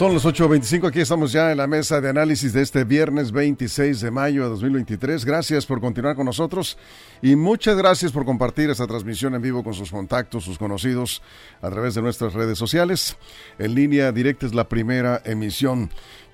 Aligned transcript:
Son 0.00 0.14
las 0.14 0.24
8.25, 0.24 0.88
aquí 0.88 1.00
estamos 1.00 1.30
ya 1.30 1.52
en 1.52 1.58
la 1.58 1.66
mesa 1.66 2.00
de 2.00 2.08
análisis 2.08 2.54
de 2.54 2.62
este 2.62 2.84
viernes 2.84 3.32
26 3.32 4.00
de 4.00 4.10
mayo 4.10 4.44
de 4.44 4.48
2023. 4.48 5.26
Gracias 5.26 5.66
por 5.66 5.78
continuar 5.78 6.16
con 6.16 6.24
nosotros 6.24 6.78
y 7.20 7.36
muchas 7.36 7.76
gracias 7.76 8.10
por 8.10 8.24
compartir 8.24 8.70
esta 8.70 8.86
transmisión 8.86 9.34
en 9.34 9.42
vivo 9.42 9.62
con 9.62 9.74
sus 9.74 9.90
contactos, 9.90 10.44
sus 10.44 10.56
conocidos 10.56 11.20
a 11.60 11.68
través 11.68 11.96
de 11.96 12.00
nuestras 12.00 12.32
redes 12.32 12.56
sociales. 12.56 13.18
En 13.58 13.74
línea 13.74 14.10
directa 14.10 14.46
es 14.46 14.54
la 14.54 14.70
primera 14.70 15.20
emisión, 15.22 15.90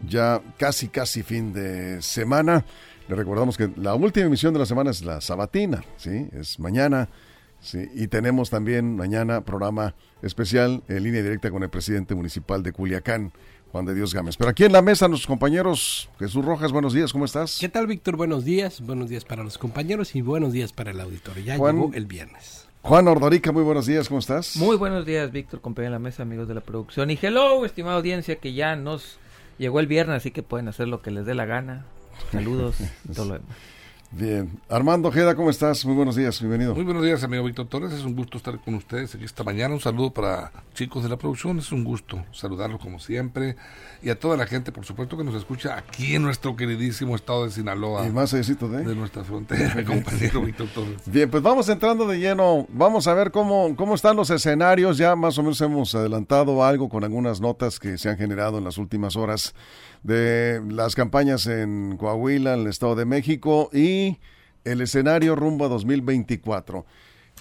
ya 0.09 0.40
casi 0.59 0.87
casi 0.87 1.24
fin 1.24 1.52
de 1.52 2.01
semana. 2.02 2.64
Le 3.09 3.16
recordamos 3.16 3.56
que 3.56 3.68
la 3.78 3.96
última 3.96 4.26
emisión 4.26 4.52
de 4.52 4.60
la 4.60 4.66
semana 4.66 4.92
es 4.92 5.04
la 5.04 5.20
sabatina, 5.20 5.82
¿sí? 5.96 6.28
Es 6.34 6.60
mañana. 6.60 7.09
Sí, 7.59 7.90
y 7.95 8.06
tenemos 8.06 8.51
también 8.51 8.96
mañana 8.96 9.40
programa 9.40 9.95
especial 10.23 10.82
en 10.88 11.02
línea 11.02 11.23
directa 11.23 11.51
con 11.51 11.62
el 11.62 11.70
presidente 11.70 12.14
municipal 12.14 12.62
de 12.62 12.73
Culiacán, 12.73 13.32
Juan 13.76 13.84
de 13.84 13.94
Dios 13.94 14.14
Gámez. 14.14 14.38
Pero 14.38 14.48
aquí 14.48 14.64
en 14.64 14.72
la 14.72 14.80
mesa, 14.80 15.06
nuestros 15.06 15.26
compañeros, 15.26 16.08
Jesús 16.18 16.42
Rojas, 16.42 16.72
buenos 16.72 16.94
días, 16.94 17.12
¿cómo 17.12 17.26
estás? 17.26 17.58
¿Qué 17.60 17.68
tal, 17.68 17.86
Víctor? 17.86 18.16
Buenos 18.16 18.42
días, 18.42 18.80
buenos 18.80 19.10
días 19.10 19.26
para 19.26 19.44
los 19.44 19.58
compañeros 19.58 20.16
y 20.16 20.22
buenos 20.22 20.54
días 20.54 20.72
para 20.72 20.92
el 20.92 21.00
auditorio. 21.02 21.44
Ya 21.44 21.58
llegó 21.58 21.90
el 21.92 22.06
viernes. 22.06 22.66
Juan 22.80 23.06
Ordorica, 23.06 23.52
muy 23.52 23.62
buenos 23.62 23.84
días, 23.84 24.08
¿cómo 24.08 24.20
estás? 24.20 24.56
Muy 24.56 24.78
buenos 24.78 25.04
días, 25.04 25.30
Víctor, 25.30 25.60
compañero 25.60 25.92
de 25.92 25.96
la 25.96 26.02
mesa, 26.02 26.22
amigos 26.22 26.48
de 26.48 26.54
la 26.54 26.62
producción. 26.62 27.10
Y 27.10 27.18
hello, 27.20 27.66
estimada 27.66 27.96
audiencia, 27.96 28.36
que 28.36 28.54
ya 28.54 28.76
nos 28.76 29.18
llegó 29.58 29.78
el 29.78 29.86
viernes, 29.86 30.16
así 30.16 30.30
que 30.30 30.42
pueden 30.42 30.68
hacer 30.68 30.88
lo 30.88 31.02
que 31.02 31.10
les 31.10 31.26
dé 31.26 31.34
la 31.34 31.45
gana. 31.45 31.84
Saludos 32.32 32.76
y 32.80 33.12
todo 33.14 33.26
lo 33.26 33.34
demás. 33.34 33.56
Bien. 34.12 34.60
Armando 34.68 35.09
Ojeda, 35.09 35.35
¿cómo 35.35 35.51
estás? 35.51 35.85
Muy 35.85 35.95
buenos 35.95 36.16
días, 36.16 36.40
bienvenido. 36.40 36.74
Muy 36.74 36.85
buenos 36.85 37.02
días, 37.02 37.23
amigo 37.24 37.45
Víctor 37.45 37.66
Torres. 37.66 37.93
Es 37.93 38.04
un 38.04 38.15
gusto 38.15 38.38
estar 38.38 38.59
con 38.60 38.74
ustedes 38.74 39.15
aquí 39.15 39.24
esta 39.24 39.43
mañana. 39.43 39.74
Un 39.74 39.80
saludo 39.80 40.13
para 40.13 40.52
chicos 40.74 41.02
de 41.02 41.09
la 41.09 41.16
producción. 41.16 41.59
Es 41.59 41.73
un 41.73 41.85
gusto 41.85 42.24
saludarlos 42.32 42.80
como 42.80 42.98
siempre. 42.98 43.57
Y 44.02 44.10
a 44.10 44.18
toda 44.18 44.37
la 44.37 44.46
gente, 44.46 44.73
por 44.73 44.85
supuesto, 44.85 45.16
que 45.16 45.24
nos 45.24 45.35
escucha 45.35 45.76
aquí 45.76 46.15
en 46.15 46.23
nuestro 46.23 46.57
queridísimo 46.57 47.16
estado 47.16 47.45
de 47.45 47.51
Sinaloa. 47.51 48.07
Y 48.07 48.10
más 48.10 48.30
de... 48.30 48.43
de 48.43 48.95
nuestra 48.95 49.24
frontera, 49.24 49.85
compañero 49.85 50.41
Víctor 50.45 50.68
Torres. 50.68 51.02
Bien, 51.07 51.29
pues 51.29 51.43
vamos 51.43 51.68
entrando 51.68 52.07
de 52.07 52.18
lleno. 52.18 52.66
Vamos 52.70 53.09
a 53.09 53.15
ver 53.15 53.30
cómo, 53.30 53.74
cómo 53.76 53.95
están 53.95 54.16
los 54.16 54.30
escenarios. 54.30 54.98
Ya 54.98 55.16
más 55.16 55.37
o 55.38 55.43
menos 55.43 55.60
hemos 55.60 55.95
adelantado 55.95 56.65
algo 56.65 56.88
con 56.88 57.02
algunas 57.02 57.41
notas 57.41 57.80
que 57.80 57.98
se 57.98 58.09
han 58.09 58.16
generado 58.16 58.59
en 58.59 58.65
las 58.65 58.79
últimas 58.79 59.16
horas 59.16 59.54
de 60.07 60.62
las 60.68 60.95
campañas 60.95 61.49
en 61.49 61.96
Coahuila, 61.96 62.54
en 62.54 62.60
el 62.60 62.66
Estado 62.68 62.95
de 62.95 63.04
México 63.04 63.71
y 63.73 64.19
el 64.65 64.81
escenario 64.81 65.34
rumbo 65.34 65.65
a 65.65 65.69
2024. 65.69 66.87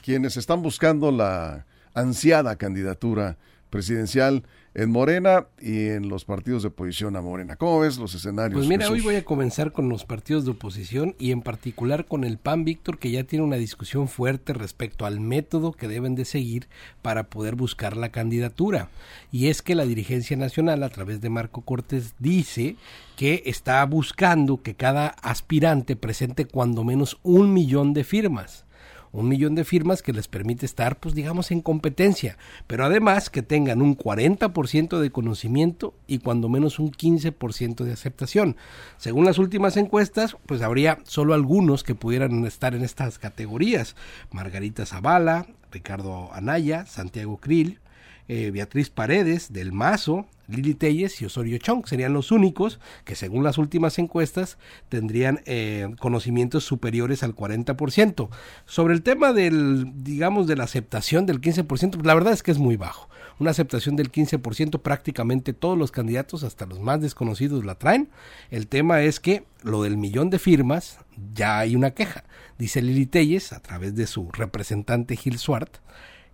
Quienes 0.04 0.36
están 0.36 0.64
buscando 0.64 1.12
la 1.12 1.68
ansiada 1.94 2.56
candidatura 2.56 3.38
presidencial 3.70 4.44
en 4.76 4.92
Morena 4.92 5.48
y 5.62 5.88
en 5.88 6.10
los 6.10 6.26
partidos 6.26 6.62
de 6.62 6.68
oposición 6.68 7.16
a 7.16 7.22
Morena. 7.22 7.56
¿Cómo 7.56 7.80
ves 7.80 7.98
los 7.98 8.14
escenarios? 8.14 8.58
Pues 8.60 8.68
mira, 8.68 8.90
hoy 8.90 9.00
voy 9.00 9.16
a 9.16 9.24
comenzar 9.24 9.72
con 9.72 9.88
los 9.88 10.04
partidos 10.04 10.44
de 10.44 10.52
oposición 10.52 11.16
y 11.18 11.32
en 11.32 11.42
particular 11.42 12.06
con 12.06 12.26
el 12.26 12.38
PAN, 12.38 12.66
Víctor, 12.66 13.00
que 13.00 13.10
ya 13.10 13.24
tiene 13.24 13.46
una 13.46 13.56
discusión 13.56 14.10
fuerte 14.10 14.54
respecto 14.54 15.06
al 15.06 15.22
método 15.22 15.72
que 15.72 15.88
deben 15.88 16.16
de 16.16 16.26
seguir 16.26 16.68
para 17.02 17.24
poder 17.24 17.56
buscar 17.56 17.96
la 17.96 18.10
candidatura. 18.10 18.90
Y 19.32 19.48
es 19.48 19.62
que 19.62 19.76
la 19.76 19.86
dirigencia 19.86 20.36
nacional, 20.36 20.84
a 20.84 20.90
través 20.90 21.22
de 21.22 21.30
Marco 21.30 21.62
Cortés, 21.62 22.14
dice 22.20 22.76
que 23.16 23.44
está 23.46 23.86
buscando 23.86 24.62
que 24.62 24.76
cada 24.76 25.08
aspirante 25.08 25.96
presente 25.96 26.44
cuando 26.44 26.84
menos 26.84 27.18
un 27.24 27.54
millón 27.54 27.94
de 27.94 28.04
firmas 28.04 28.66
un 29.16 29.30
millón 29.30 29.56
de 29.56 29.64
firmas 29.64 30.02
que 30.02 30.14
les 30.14 30.28
permite 30.28 30.66
estar, 30.66 31.00
pues 31.00 31.16
digamos, 31.16 31.52
en 31.52 31.62
competencia, 31.62 32.38
pero 32.68 32.86
además 32.86 33.30
que 33.30 33.42
tengan 33.42 33.82
un 33.82 33.98
40% 33.98 35.00
de 35.00 35.12
conocimiento 35.12 35.94
y 36.08 36.20
cuando 36.20 36.50
menos 36.50 36.80
un 36.80 36.92
15% 36.92 37.84
de 37.84 37.94
aceptación. 37.94 38.58
Según 38.98 39.26
las 39.26 39.38
últimas 39.38 39.78
encuestas, 39.78 40.38
pues 40.46 40.62
habría 40.62 41.00
solo 41.04 41.34
algunos 41.34 41.84
que 41.84 41.96
pudieran 41.96 42.46
estar 42.46 42.76
en 42.76 42.84
estas 42.84 43.20
categorías. 43.20 43.96
Margarita 44.32 44.86
Zavala, 44.86 45.48
Ricardo 45.72 46.32
Anaya, 46.34 46.86
Santiago 46.86 47.38
Krill, 47.38 47.80
eh, 48.28 48.52
Beatriz 48.52 48.90
Paredes 48.90 49.54
del 49.54 49.72
Mazo, 49.72 50.26
Lili 50.48 50.74
Telles 50.74 51.22
y 51.22 51.26
Osorio 51.26 51.58
Chong 51.58 51.86
serían 51.88 52.14
los 52.14 52.32
únicos 52.32 52.80
que 53.04 53.16
según 53.16 53.44
las 53.44 53.58
últimas 53.58 53.98
encuestas 54.00 54.58
tendrían 54.90 55.42
eh, 55.46 55.94
conocimientos 56.00 56.64
superiores 56.64 57.24
al 57.24 57.36
40%. 57.36 58.30
Sobre 58.66 58.94
el 58.94 59.02
tema 59.02 59.34
del, 59.34 59.92
digamos, 60.04 60.48
de 60.48 60.56
la 60.56 60.64
aceptación 60.64 61.26
del 61.26 61.42
15%, 61.42 62.04
la 62.04 62.16
verdad 62.16 62.34
es 62.34 62.44
que 62.44 62.52
es 62.52 62.60
muy 62.60 62.78
bajo. 62.78 63.10
Una 63.38 63.52
aceptación 63.52 63.96
del 63.96 64.12
15%, 64.12 64.80
prácticamente 64.82 65.54
todos 65.54 65.78
los 65.78 65.92
candidatos, 65.92 66.44
hasta 66.44 66.66
los 66.66 66.80
más 66.80 67.02
desconocidos, 67.02 67.66
la 67.66 67.76
traen. 67.76 68.10
El 68.50 68.68
tema 68.68 69.02
es 69.02 69.20
que 69.20 69.44
lo 69.62 69.84
del 69.84 69.98
millón 69.98 70.30
de 70.30 70.40
firmas, 70.40 71.00
ya 71.34 71.60
hay 71.60 71.76
una 71.76 71.92
queja. 71.92 72.24
Dice 72.58 72.82
Lili 72.82 73.06
Telles, 73.06 73.52
a 73.52 73.60
través 73.62 73.96
de 73.96 74.08
su 74.08 74.32
representante 74.32 75.18
Gil 75.18 75.38
Swart, 75.38 75.78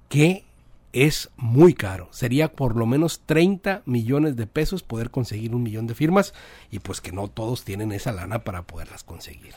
que 0.09 0.45
es 0.93 1.29
muy 1.37 1.73
caro. 1.73 2.09
Sería 2.11 2.51
por 2.53 2.75
lo 2.75 2.85
menos 2.85 3.21
30 3.25 3.83
millones 3.85 4.35
de 4.35 4.47
pesos 4.47 4.83
poder 4.83 5.09
conseguir 5.09 5.55
un 5.55 5.63
millón 5.63 5.87
de 5.87 5.95
firmas 5.95 6.33
y 6.69 6.79
pues 6.79 7.01
que 7.01 7.11
no 7.11 7.27
todos 7.27 7.63
tienen 7.63 7.91
esa 7.91 8.11
lana 8.11 8.43
para 8.43 8.63
poderlas 8.63 9.03
conseguir. 9.03 9.55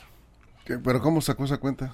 ¿Pero 0.65 1.01
cómo 1.01 1.21
sacó 1.21 1.45
esa 1.45 1.57
cuenta? 1.57 1.93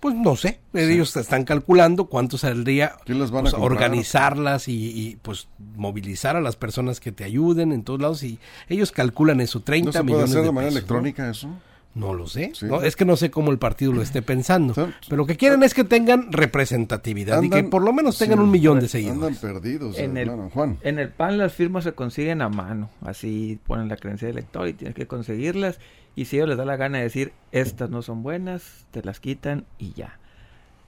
Pues 0.00 0.14
no 0.14 0.34
sé, 0.34 0.60
ellos 0.72 1.14
están 1.14 1.44
calculando 1.44 2.06
cuánto 2.06 2.38
saldría 2.38 2.96
las 3.04 3.30
van 3.30 3.42
pues, 3.42 3.54
organizarlas 3.54 4.66
y, 4.66 5.18
pues 5.20 5.48
movilizar 5.76 6.36
a 6.36 6.40
las 6.40 6.56
personas 6.56 7.00
que 7.00 7.12
te 7.12 7.22
ayuden 7.22 7.70
en 7.70 7.82
todos 7.82 8.00
lados 8.00 8.22
y 8.22 8.38
ellos 8.70 8.92
calculan 8.92 9.42
eso, 9.42 9.60
30 9.60 9.86
¿No 9.86 9.92
se 9.92 10.04
puede 10.04 10.24
hacer 10.24 10.42
de, 10.42 10.52
manera 10.52 10.72
electrónica 10.72 11.28
eso? 11.28 11.50
No 11.92 12.14
lo 12.14 12.28
sé. 12.28 12.52
es 12.84 12.94
que 12.94 13.04
no 13.04 13.16
sé 13.16 13.30
cómo 13.30 13.50
el 13.50 13.58
partido 13.58 13.92
lo 13.92 14.00
esté 14.00 14.22
pensando. 14.22 14.74
pero 14.74 15.16
lo 15.16 15.26
que 15.26 15.36
quieren 15.36 15.62
es 15.64 15.74
que 15.74 15.82
tengan 15.82 16.30
representatividad 16.30 17.42
y 17.42 17.50
que 17.50 17.64
por 17.64 17.82
lo 17.82 17.92
menos 17.92 18.16
tengan 18.16 18.38
un 18.38 18.50
millón 18.50 18.78
de 18.78 18.88
seguidores. 18.88 19.42
Andan 19.42 19.54
perdidos. 19.54 19.98
En 19.98 20.16
el, 20.16 20.30
Juan. 20.50 20.78
en 20.82 20.98
el 21.00 21.08
PAN 21.08 21.36
las 21.36 21.52
firmas 21.52 21.84
se 21.84 21.92
consiguen 21.92 22.42
a 22.42 22.48
mano. 22.48 22.90
Así 23.04 23.58
ponen 23.66 23.88
la 23.88 23.96
creencia 23.96 24.26
de 24.26 24.32
elector 24.32 24.68
y 24.68 24.72
tienes 24.74 24.94
que 24.94 25.06
conseguirlas. 25.06 25.80
Y 26.14 26.26
si 26.26 26.36
ellos 26.36 26.48
les 26.48 26.58
da 26.58 26.64
la 26.64 26.76
gana 26.76 26.98
de 26.98 27.04
decir, 27.04 27.32
estas 27.50 27.90
no 27.90 28.02
son 28.02 28.22
buenas, 28.22 28.86
te 28.92 29.02
las 29.02 29.18
quitan 29.18 29.64
y 29.78 29.92
ya. 29.92 30.18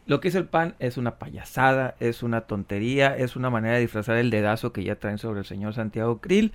Lo 0.07 0.21
que 0.21 0.29
es 0.29 0.35
el 0.35 0.47
PAN 0.47 0.75
es 0.79 0.97
una 0.97 1.17
payasada, 1.17 1.97
es 1.99 2.23
una 2.23 2.43
tontería, 2.43 3.17
es 3.17 3.35
una 3.35 3.51
manera 3.51 3.75
de 3.75 3.81
disfrazar 3.81 4.17
el 4.17 4.31
dedazo 4.31 4.73
que 4.73 4.85
ya 4.85 4.97
traen 4.97 5.19
sobre 5.19 5.41
el 5.41 5.47
señor 5.47 5.75
Santiago 5.75 6.21
Krill 6.21 6.53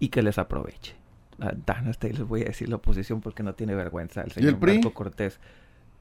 y 0.00 0.08
que 0.08 0.22
les 0.22 0.38
aproveche 0.38 0.98
hasta 1.40 2.08
les 2.08 2.22
voy 2.22 2.42
a 2.42 2.46
decir 2.46 2.68
la 2.68 2.76
oposición 2.76 3.20
porque 3.20 3.42
no 3.42 3.54
tiene 3.54 3.74
vergüenza 3.74 4.22
el 4.22 4.32
señor 4.32 4.58
Marco 4.60 4.92
Cortés. 4.92 5.38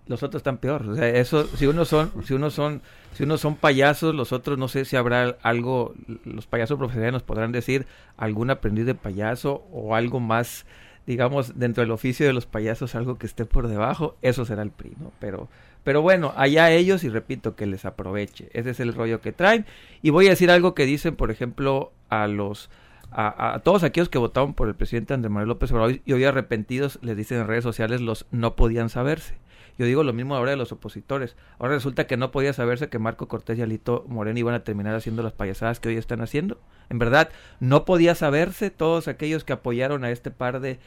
Los 0.08 0.24
otros 0.24 0.40
están 0.40 0.58
peor. 0.58 0.88
O 0.88 0.96
sea, 0.96 1.10
eso, 1.10 1.46
si 1.46 1.68
uno 1.68 1.84
son, 1.84 2.12
si 2.24 2.34
uno 2.34 2.50
son, 2.50 2.82
si 3.14 3.24
uno 3.24 3.38
son 3.38 3.56
payasos, 3.56 4.16
los 4.16 4.32
otros 4.32 4.58
no 4.58 4.70
sé 4.70 4.86
si 4.86 4.96
habrá 4.96 5.38
algo, 5.42 5.94
los 6.24 6.48
payasos 6.48 6.78
profesionales 6.78 7.14
nos 7.14 7.24
podrán 7.24 7.52
decir 7.52 7.86
algún 8.16 8.50
aprendiz 8.50 8.86
de 8.86 8.96
payaso 8.96 9.66
o 9.72 9.96
algo 9.96 10.22
más, 10.22 10.66
digamos, 11.06 11.60
dentro 11.60 11.82
del 11.82 11.92
oficio 11.92 12.26
de 12.26 12.32
los 12.32 12.46
payasos, 12.46 12.96
algo 12.96 13.18
que 13.18 13.26
esté 13.26 13.46
por 13.46 13.68
debajo, 13.68 14.16
eso 14.22 14.46
será 14.46 14.62
el 14.62 14.72
PRI, 14.72 14.94
¿no? 14.98 15.12
Pero, 15.20 15.50
pero 15.84 16.02
bueno, 16.02 16.34
allá 16.38 16.72
ellos 16.72 17.04
y 17.04 17.10
repito 17.10 17.58
que 17.58 17.66
les 17.66 17.84
aproveche. 17.84 18.50
Ese 18.54 18.70
es 18.70 18.80
el 18.80 18.94
rollo 18.94 19.20
que 19.20 19.34
traen. 19.34 19.66
Y 20.02 20.12
voy 20.12 20.28
a 20.28 20.32
decir 20.32 20.52
algo 20.52 20.74
que 20.74 20.86
dicen, 20.86 21.18
por 21.18 21.32
ejemplo, 21.32 21.92
a 22.08 22.28
los 22.28 22.70
a, 23.12 23.62
todos 23.64 23.84
aquellos 23.84 24.10
que 24.10 24.18
votaron 24.18 24.54
por 24.54 24.68
el 24.68 24.76
presidente 24.76 25.14
Andrés 25.14 25.32
Manuel 25.32 25.50
López 25.50 25.72
Obrador 25.72 26.00
y 26.06 26.14
hoy 26.14 26.24
arrepentidos 26.24 27.00
les 27.02 27.18
dicen 27.18 27.40
en 27.40 27.48
redes 27.48 27.64
sociales 27.64 28.02
los 28.02 28.26
no 28.32 28.56
podían 28.56 28.90
saberse. 28.90 29.36
Yo 29.78 29.86
digo 29.86 30.04
lo 30.04 30.12
mismo 30.12 30.36
ahora 30.36 30.52
de 30.52 30.58
los 30.58 30.72
opositores. 30.72 31.36
Ahora 31.60 31.76
resulta 31.76 32.08
que 32.08 32.18
no 32.18 32.32
podía 32.32 32.52
saberse 32.52 32.90
que 32.90 32.98
Marco 32.98 33.28
Cortés 33.28 33.60
y 33.60 33.62
Alito 33.62 34.06
Moreno 34.08 34.40
iban 34.40 34.56
a 34.56 34.64
terminar 34.64 34.96
haciendo 34.96 35.22
las 35.22 35.34
payasadas 35.34 35.80
que 35.80 35.90
hoy 35.90 35.98
están 35.98 36.22
haciendo. 36.22 36.60
En 36.90 36.98
verdad, 36.98 37.30
no 37.60 37.86
podía 37.86 38.16
saberse 38.16 38.72
todos 38.72 39.08
aquellos 39.08 39.44
que 39.44 39.54
apoyaron 39.54 40.04
a 40.04 40.10
este 40.10 40.32
par 40.32 40.62
de, 40.62 40.80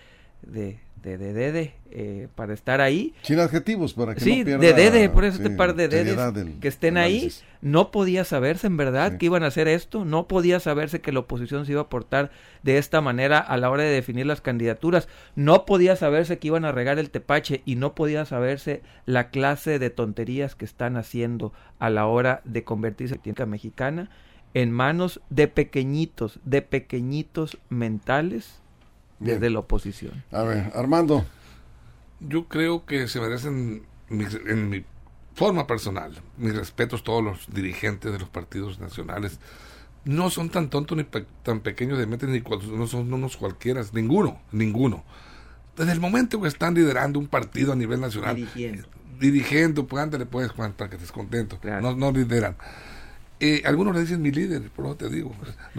de, 0.42 0.78
de, 1.02 1.18
de 1.18 1.32
Dede 1.32 1.74
eh, 1.90 2.28
para 2.34 2.54
estar 2.54 2.80
ahí. 2.80 3.14
Sin 3.22 3.38
adjetivos 3.40 3.94
para 3.94 4.14
que 4.14 4.20
sí, 4.20 4.38
no 4.38 4.44
pierda, 4.44 4.66
de 4.66 4.72
Dede, 4.72 5.08
por 5.08 5.24
eso 5.24 5.42
este 5.42 5.50
par 5.50 5.74
de 5.74 5.88
Dedes 5.88 6.18
que 6.60 6.68
estén 6.68 6.96
ahí. 6.96 7.32
No 7.62 7.90
podía 7.90 8.24
saberse 8.24 8.68
en 8.68 8.78
verdad 8.78 9.18
que 9.18 9.26
iban 9.26 9.42
a 9.42 9.48
hacer 9.48 9.68
esto, 9.68 10.06
no 10.06 10.26
podía 10.28 10.60
saberse 10.60 11.00
que 11.00 11.12
la 11.12 11.20
oposición 11.20 11.66
se 11.66 11.72
iba 11.72 11.82
a 11.82 11.88
portar 11.90 12.30
de 12.62 12.78
esta 12.78 13.02
manera 13.02 13.38
a 13.38 13.58
la 13.58 13.68
hora 13.68 13.82
de 13.82 13.90
definir 13.90 14.24
las 14.24 14.40
candidaturas, 14.40 15.08
no 15.34 15.66
podía 15.66 15.94
saberse 15.96 16.38
que 16.38 16.48
iban 16.48 16.64
a 16.64 16.72
regar 16.72 16.98
el 16.98 17.10
tepache 17.10 17.60
y 17.66 17.76
no 17.76 17.94
podía 17.94 18.24
saberse 18.24 18.82
la 19.04 19.28
clase 19.28 19.78
de 19.78 19.90
tonterías 19.90 20.54
que 20.54 20.64
están 20.64 20.96
haciendo 20.96 21.52
a 21.78 21.90
la 21.90 22.06
hora 22.06 22.40
de 22.44 22.64
convertirse 22.64 23.16
en 23.16 23.20
política 23.20 23.44
mexicana 23.46 24.10
en 24.54 24.72
manos 24.72 25.20
de 25.30 25.48
pequeñitos, 25.48 26.40
de 26.44 26.62
pequeñitos 26.62 27.58
mentales 27.68 28.60
Bien. 29.20 29.38
desde 29.38 29.50
la 29.50 29.60
oposición. 29.60 30.24
A 30.32 30.42
ver, 30.42 30.72
Armando. 30.74 31.24
Yo 32.20 32.48
creo 32.48 32.84
que 32.84 33.06
se 33.08 33.20
merecen, 33.20 33.84
en 34.10 34.68
mi 34.68 34.84
forma 35.34 35.66
personal, 35.66 36.12
mis 36.36 36.54
respetos 36.54 37.02
todos 37.04 37.22
los 37.24 37.46
dirigentes 37.54 38.12
de 38.12 38.18
los 38.18 38.28
partidos 38.28 38.78
nacionales. 38.80 39.38
No 40.04 40.28
son 40.30 40.48
tan 40.50 40.68
tontos 40.70 40.96
ni 40.98 41.04
pe- 41.04 41.26
tan 41.42 41.60
pequeños 41.60 41.98
de 41.98 42.06
mente, 42.06 42.26
ni 42.26 42.40
cual- 42.40 42.60
no 42.76 42.86
son 42.86 43.12
unos 43.12 43.36
cualquiera, 43.36 43.82
ninguno, 43.92 44.40
ninguno. 44.52 45.04
Desde 45.76 45.92
el 45.92 46.00
momento 46.00 46.40
que 46.42 46.48
están 46.48 46.74
liderando 46.74 47.18
un 47.18 47.26
partido 47.28 47.72
a 47.72 47.76
nivel 47.76 48.00
nacional, 48.00 48.36
Dirigiendo. 48.36 48.88
dirigiendo, 49.18 49.86
pues 49.86 50.02
ándale 50.02 50.26
pues 50.26 50.50
Juan, 50.50 50.72
para 50.72 50.90
que 50.90 50.96
estés 50.96 51.12
contento. 51.12 51.58
Claro. 51.60 51.80
No, 51.82 51.94
no 51.96 52.12
lideran. 52.12 52.56
Eh, 53.42 53.62
algunos 53.64 53.94
le 53.94 54.02
dicen 54.02 54.20
mi 54.20 54.30
líder, 54.30 54.62
por 54.70 54.84
eso 54.84 54.96
te 54.96 55.08
digo. 55.08 55.32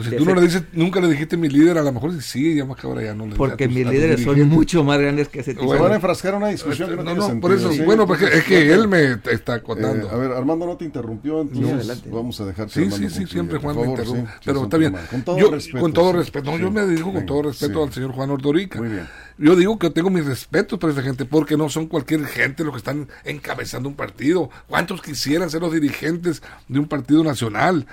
Si 0.03 0.09
De 0.09 0.17
tú 0.17 0.25
no 0.25 0.33
le 0.33 0.41
dices, 0.41 0.63
nunca 0.73 0.99
le 0.99 1.07
dijiste 1.07 1.37
mi 1.37 1.47
líder, 1.47 1.77
a 1.77 1.83
lo 1.83 1.91
mejor 1.91 2.19
sí, 2.19 2.55
ya 2.55 2.65
más 2.65 2.75
que 2.75 2.87
ahora 2.87 3.03
ya 3.03 3.13
no 3.13 3.27
le 3.27 3.35
Porque 3.35 3.67
mis 3.67 3.85
líderes 3.87 4.21
son 4.23 4.49
mucho 4.49 4.83
más 4.83 4.97
grandes 4.99 5.27
que 5.27 5.41
ese 5.41 5.51
tipo. 5.51 5.61
Se 5.61 5.67
Bueno. 5.67 5.83
van 5.83 5.91
a 5.91 5.95
enfrascar 5.95 6.31
en 6.33 6.37
una 6.39 6.47
discusión 6.47 6.89
que 6.89 6.95
no, 6.95 7.03
No, 7.03 7.09
tiene 7.11 7.19
no, 7.19 7.25
sentido. 7.27 7.41
por 7.41 7.57
eso, 7.57 7.71
¿sí? 7.71 7.81
bueno, 7.83 8.07
porque 8.07 8.25
es 8.25 8.43
que 8.45 8.73
él 8.73 8.87
me 8.87 9.11
está 9.31 9.53
Eh, 9.53 9.57
acotando. 9.57 10.09
a 10.09 10.15
ver, 10.17 10.31
Armando 10.31 10.65
no 10.65 10.75
te 10.75 10.85
interrumpió, 10.85 11.41
entonces 11.41 11.67
Sí, 11.67 11.71
adelante. 11.71 12.09
vamos 12.11 12.41
a 12.41 12.45
dejar 12.47 12.65
que 12.67 12.73
Sí, 12.73 12.89
sí, 12.89 13.09
sí, 13.11 13.25
siempre 13.27 13.59
Juan 13.59 13.75
favor, 13.75 13.85
me 13.85 13.91
interrumpe. 14.03 14.31
sí, 14.31 14.37
pero 14.43 14.63
está 14.63 14.77
bien. 14.77 14.95
Con 15.11 15.21
todo 15.23 15.37
yo, 15.37 15.51
respeto. 15.51 15.79
con 15.79 15.93
todo 15.93 16.11
sí. 16.13 16.17
respeto. 16.17 16.51
No, 16.51 16.57
Sí. 16.57 16.63
yo 16.63 16.71
me 16.71 16.87
dirijo 16.87 17.13
con 17.13 17.25
todo 17.27 17.41
respeto 17.43 17.83
al 17.83 17.93
señor 17.93 18.11
Juan 18.13 18.31
Ordorica. 18.31 18.79
Muy 18.79 18.89
bien. 18.89 19.07
Yo 19.41 19.55
digo 19.55 19.79
que 19.79 19.89
tengo 19.89 20.11
mis 20.11 20.23
respetos 20.23 20.77
para 20.77 20.93
esa 20.93 21.01
gente, 21.01 21.25
porque 21.25 21.57
no 21.57 21.67
son 21.67 21.87
cualquier 21.87 22.27
gente 22.27 22.63
los 22.63 22.73
que 22.73 22.77
están 22.77 23.09
encabezando 23.23 23.89
un 23.89 23.95
partido. 23.95 24.51
¿Cuántos 24.67 25.01
quisieran 25.01 25.49
ser 25.49 25.61
los 25.61 25.73
dirigentes 25.73 26.43
de 26.67 26.77
un 26.77 26.87
partido 26.87 27.23
nacional? 27.23 27.87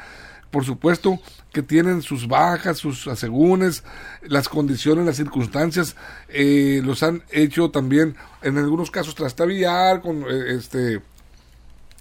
Por 0.50 0.66
supuesto 0.66 1.18
que 1.50 1.62
tienen 1.62 2.02
sus 2.02 2.28
bajas, 2.28 2.76
sus 2.76 3.08
asegúnes, 3.08 3.82
las 4.20 4.46
condiciones, 4.50 5.06
las 5.06 5.16
circunstancias, 5.16 5.96
eh, 6.28 6.82
los 6.84 7.02
han 7.02 7.22
hecho 7.30 7.70
también, 7.70 8.14
en 8.42 8.58
algunos 8.58 8.90
casos, 8.90 9.14
trastabillar, 9.14 10.02
con 10.02 10.24
eh, 10.24 10.54
este 10.54 11.00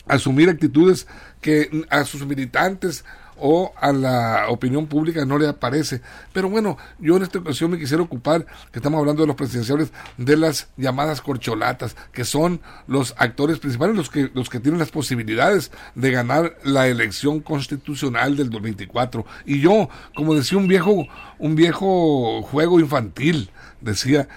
asumir 0.07 0.49
actitudes 0.49 1.07
que 1.39 1.85
a 1.89 2.03
sus 2.03 2.25
militantes 2.25 3.05
o 3.39 3.73
a 3.79 3.91
la 3.91 4.45
opinión 4.49 4.87
pública 4.87 5.25
no 5.25 5.37
le 5.37 5.47
aparece. 5.47 6.01
Pero 6.33 6.49
bueno, 6.49 6.77
yo 6.99 7.17
en 7.17 7.23
esta 7.23 7.39
ocasión 7.39 7.71
me 7.71 7.79
quisiera 7.79 8.03
ocupar, 8.03 8.45
que 8.71 8.79
estamos 8.79 8.99
hablando 8.99 9.23
de 9.23 9.27
los 9.27 9.35
presidenciales, 9.35 9.91
de 10.17 10.37
las 10.37 10.69
llamadas 10.77 11.21
corcholatas, 11.21 11.95
que 12.11 12.25
son 12.25 12.61
los 12.87 13.15
actores 13.17 13.59
principales, 13.59 13.95
los 13.95 14.09
que, 14.09 14.29
los 14.33 14.49
que 14.49 14.59
tienen 14.59 14.79
las 14.79 14.91
posibilidades 14.91 15.71
de 15.95 16.11
ganar 16.11 16.57
la 16.63 16.87
elección 16.87 17.39
constitucional 17.39 18.35
del 18.35 18.49
2024. 18.49 19.25
Y 19.45 19.59
yo, 19.59 19.89
como 20.15 20.35
decía 20.35 20.57
un 20.57 20.67
viejo, 20.67 21.07
un 21.39 21.55
viejo 21.55 22.41
juego 22.43 22.79
infantil, 22.79 23.49
decía, 23.81 24.27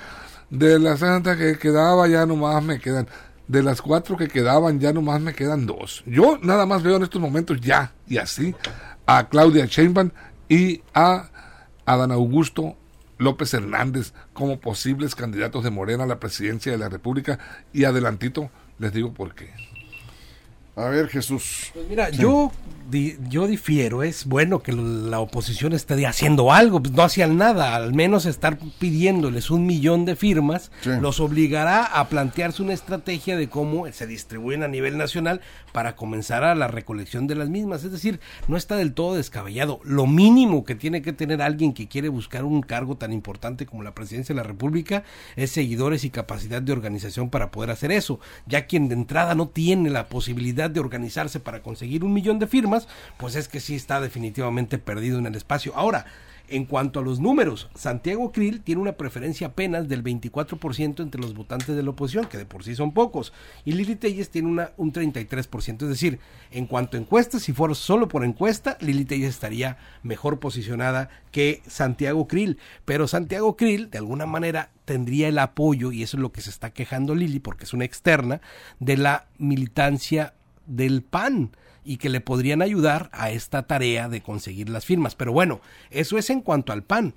de 0.50 0.78
la 0.78 0.96
santa 0.96 1.36
que 1.36 1.58
quedaba 1.58 2.08
ya 2.08 2.26
nomás 2.26 2.62
me 2.62 2.80
quedan 2.80 3.06
de 3.50 3.64
las 3.64 3.82
cuatro 3.82 4.16
que 4.16 4.28
quedaban, 4.28 4.78
ya 4.78 4.92
nomás 4.92 5.20
me 5.20 5.34
quedan 5.34 5.66
dos. 5.66 6.04
Yo 6.06 6.38
nada 6.40 6.66
más 6.66 6.84
veo 6.84 6.96
en 6.96 7.02
estos 7.02 7.20
momentos 7.20 7.60
ya 7.60 7.92
y 8.06 8.18
así 8.18 8.54
a 9.10 9.28
Claudia 9.28 9.66
Sheinbaum 9.66 10.10
y 10.48 10.82
a 10.94 11.30
Adán 11.84 12.12
Augusto 12.12 12.76
López 13.18 13.52
Hernández 13.52 14.12
como 14.32 14.60
posibles 14.60 15.16
candidatos 15.16 15.64
de 15.64 15.70
Morena 15.70 16.04
a 16.04 16.06
la 16.06 16.20
presidencia 16.20 16.70
de 16.70 16.78
la 16.78 16.88
República 16.88 17.40
y 17.72 17.84
adelantito 17.84 18.50
les 18.78 18.92
digo 18.92 19.12
por 19.12 19.34
qué. 19.34 19.50
A 20.76 20.84
ver, 20.84 21.08
Jesús. 21.08 21.72
Pues 21.74 21.88
mira, 21.88 22.10
yo, 22.10 22.52
di- 22.90 23.16
yo 23.28 23.46
difiero. 23.46 24.02
Es 24.02 24.24
bueno 24.26 24.60
que 24.60 24.72
la 24.72 25.20
oposición 25.20 25.72
esté 25.72 26.06
haciendo 26.06 26.52
algo. 26.52 26.80
Pues 26.82 26.92
no 26.94 27.02
hacían 27.02 27.36
nada. 27.36 27.74
Al 27.76 27.94
menos 27.94 28.26
estar 28.26 28.58
pidiéndoles 28.78 29.50
un 29.50 29.66
millón 29.66 30.04
de 30.04 30.16
firmas 30.16 30.70
Sí. 30.82 30.90
los 31.00 31.20
obligará 31.20 31.84
a 31.84 32.08
plantearse 32.08 32.62
una 32.62 32.72
estrategia 32.72 33.36
de 33.36 33.48
cómo 33.48 33.90
se 33.92 34.06
distribuyen 34.06 34.62
a 34.62 34.68
nivel 34.68 34.98
nacional 34.98 35.40
para 35.72 35.94
comenzar 35.96 36.42
a 36.44 36.54
la 36.54 36.66
recolección 36.68 37.26
de 37.26 37.36
las 37.36 37.48
mismas. 37.48 37.84
Es 37.84 37.92
decir, 37.92 38.20
no 38.48 38.56
está 38.56 38.76
del 38.76 38.92
todo 38.92 39.14
descabellado. 39.14 39.80
Lo 39.84 40.06
mínimo 40.06 40.64
que 40.64 40.74
tiene 40.74 41.02
que 41.02 41.12
tener 41.12 41.42
alguien 41.42 41.72
que 41.72 41.86
quiere 41.88 42.08
buscar 42.08 42.44
un 42.44 42.62
cargo 42.62 42.96
tan 42.96 43.12
importante 43.12 43.66
como 43.66 43.82
la 43.82 43.94
presidencia 43.94 44.34
de 44.34 44.40
la 44.40 44.46
República 44.48 45.04
es 45.36 45.50
seguidores 45.52 46.04
y 46.04 46.10
capacidad 46.10 46.60
de 46.62 46.72
organización 46.72 47.30
para 47.30 47.50
poder 47.50 47.70
hacer 47.70 47.92
eso. 47.92 48.18
Ya 48.46 48.66
quien 48.66 48.88
de 48.88 48.94
entrada 48.94 49.34
no 49.34 49.48
tiene 49.48 49.90
la 49.90 50.08
posibilidad 50.08 50.70
de 50.70 50.80
organizarse 50.80 51.38
para 51.40 51.62
conseguir 51.62 52.02
un 52.04 52.12
millón 52.12 52.38
de 52.38 52.46
firmas, 52.46 52.79
pues 53.18 53.36
es 53.36 53.48
que 53.48 53.60
sí 53.60 53.74
está 53.74 54.00
definitivamente 54.00 54.78
perdido 54.78 55.18
en 55.18 55.26
el 55.26 55.34
espacio. 55.34 55.72
Ahora, 55.74 56.06
en 56.50 56.64
cuanto 56.64 56.98
a 56.98 57.02
los 57.02 57.20
números, 57.20 57.70
Santiago 57.76 58.32
Krill 58.32 58.60
tiene 58.60 58.82
una 58.82 58.96
preferencia 58.96 59.46
apenas 59.46 59.88
del 59.88 60.02
24% 60.02 61.00
entre 61.00 61.20
los 61.20 61.32
votantes 61.32 61.76
de 61.76 61.82
la 61.82 61.90
oposición, 61.90 62.26
que 62.26 62.38
de 62.38 62.44
por 62.44 62.64
sí 62.64 62.74
son 62.74 62.92
pocos, 62.92 63.32
y 63.64 63.72
Lili 63.72 63.94
Telles 63.94 64.30
tiene 64.30 64.48
una, 64.48 64.72
un 64.76 64.92
33%. 64.92 65.82
Es 65.82 65.88
decir, 65.88 66.18
en 66.50 66.66
cuanto 66.66 66.96
a 66.96 67.00
encuestas, 67.00 67.42
si 67.42 67.52
fuera 67.52 67.74
solo 67.74 68.08
por 68.08 68.24
encuesta, 68.24 68.76
Lili 68.80 69.04
Telles 69.04 69.30
estaría 69.30 69.78
mejor 70.02 70.40
posicionada 70.40 71.08
que 71.30 71.62
Santiago 71.68 72.26
Krill. 72.26 72.58
Pero 72.84 73.06
Santiago 73.06 73.56
Krill, 73.56 73.88
de 73.88 73.98
alguna 73.98 74.26
manera, 74.26 74.70
tendría 74.84 75.28
el 75.28 75.38
apoyo, 75.38 75.92
y 75.92 76.02
eso 76.02 76.16
es 76.16 76.20
lo 76.20 76.32
que 76.32 76.40
se 76.40 76.50
está 76.50 76.70
quejando 76.70 77.14
Lili, 77.14 77.38
porque 77.38 77.64
es 77.64 77.72
una 77.72 77.84
externa, 77.84 78.40
de 78.80 78.96
la 78.96 79.26
militancia 79.38 80.34
del 80.66 81.02
PAN 81.02 81.52
y 81.90 81.96
que 81.96 82.08
le 82.08 82.20
podrían 82.20 82.62
ayudar 82.62 83.10
a 83.12 83.32
esta 83.32 83.64
tarea 83.64 84.08
de 84.08 84.20
conseguir 84.20 84.68
las 84.68 84.86
firmas. 84.86 85.16
Pero 85.16 85.32
bueno, 85.32 85.60
eso 85.90 86.18
es 86.18 86.30
en 86.30 86.40
cuanto 86.40 86.72
al 86.72 86.84
PAN. 86.84 87.14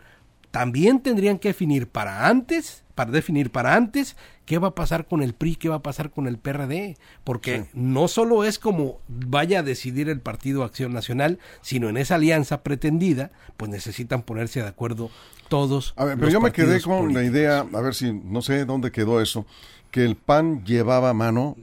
También 0.49 0.99
tendrían 0.99 1.37
que 1.37 1.49
definir 1.49 1.87
para 1.87 2.27
antes, 2.27 2.83
para 2.95 3.11
definir 3.11 3.51
para 3.51 3.75
antes, 3.75 4.15
qué 4.47 4.57
va 4.57 4.69
a 4.69 4.75
pasar 4.75 5.05
con 5.05 5.21
el 5.21 5.35
PRI, 5.35 5.57
qué 5.57 5.69
va 5.69 5.75
a 5.75 5.83
pasar 5.83 6.09
con 6.09 6.25
el 6.25 6.39
PRD, 6.39 6.97
porque 7.23 7.67
no 7.75 8.07
solo 8.07 8.43
es 8.45 8.57
como 8.57 8.97
vaya 9.07 9.59
a 9.59 9.63
decidir 9.63 10.09
el 10.09 10.21
Partido 10.21 10.63
Acción 10.63 10.91
Nacional, 10.91 11.37
sino 11.61 11.87
en 11.87 11.97
esa 11.97 12.15
alianza 12.15 12.63
pretendida, 12.63 13.29
pues 13.57 13.69
necesitan 13.69 14.23
ponerse 14.23 14.63
de 14.63 14.69
acuerdo 14.69 15.11
todos. 15.49 15.93
A 15.97 16.05
ver, 16.05 16.15
pero 16.15 16.25
los 16.25 16.33
yo 16.33 16.41
me 16.41 16.51
quedé 16.51 16.81
con 16.81 17.13
la 17.13 17.23
idea, 17.23 17.59
a 17.59 17.81
ver 17.81 17.93
si, 17.93 18.11
no 18.11 18.41
sé 18.41 18.65
dónde 18.65 18.91
quedó 18.91 19.21
eso, 19.21 19.45
que 19.91 20.03
el 20.03 20.15
PAN 20.15 20.65
llevaba 20.65 21.11
a 21.11 21.13
mano 21.13 21.57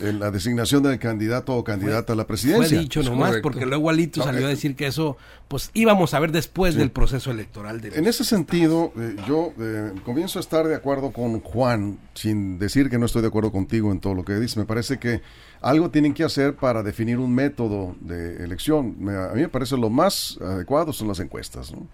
en 0.00 0.20
la 0.20 0.30
designación 0.30 0.82
del 0.84 0.98
candidato 0.98 1.54
o 1.56 1.64
candidata 1.64 2.12
a 2.12 2.16
la 2.16 2.22
Fue 2.22 2.28
presidencia. 2.28 2.78
dicho 2.78 3.00
Es 3.00 3.06
nomás, 3.10 3.28
correcto. 3.30 3.42
porque 3.50 3.66
luego 3.66 3.90
Alito 3.90 4.22
salió 4.22 4.46
a 4.46 4.50
eh, 4.50 4.54
decir 4.54 4.76
que 4.76 4.86
eso, 4.86 5.16
pues 5.48 5.70
íbamos 5.74 6.14
a 6.14 6.20
ver 6.20 6.30
después 6.30 6.74
Sí. 6.74 6.78
del 6.80 6.90
proceso 6.92 7.30
electoral. 7.32 7.80
De 7.80 7.88
En 7.98 8.06
ese 8.06 8.24
sentido, 8.24 8.92
eh, 8.96 9.16
yo 9.26 9.52
eh, 9.58 9.92
comienzo 10.04 10.38
a 10.38 10.40
estar 10.40 10.66
de 10.68 10.74
acuerdo 10.76 11.10
con 11.12 11.40
Juan, 11.40 11.98
sin 12.14 12.58
decir 12.58 12.88
que 12.90 12.98
no 12.98 13.06
estoy 13.06 13.22
de 13.22 13.28
acuerdo 13.28 13.50
contigo 13.50 13.90
en 13.90 13.98
todo 14.00 14.14
lo 14.14 14.24
que 14.24 14.34
dices. 14.34 14.56
Me 14.56 14.66
parece 14.66 14.98
que 14.98 15.20
algo 15.60 15.90
tienen 15.90 16.14
que 16.14 16.22
hacer 16.22 16.54
para 16.54 16.84
definir 16.84 17.18
un 17.18 17.34
método 17.34 17.96
de 18.00 18.44
elección. 18.44 18.94
Me- 19.00 19.16
a 19.16 19.32
mí 19.34 19.40
me 19.40 19.48
parece 19.48 19.76
lo 19.76 19.90
más 19.90 20.38
adecuado 20.40 20.92
son 20.92 21.08
las 21.08 21.18
encuestas. 21.18 21.72
¿no? 21.72 21.88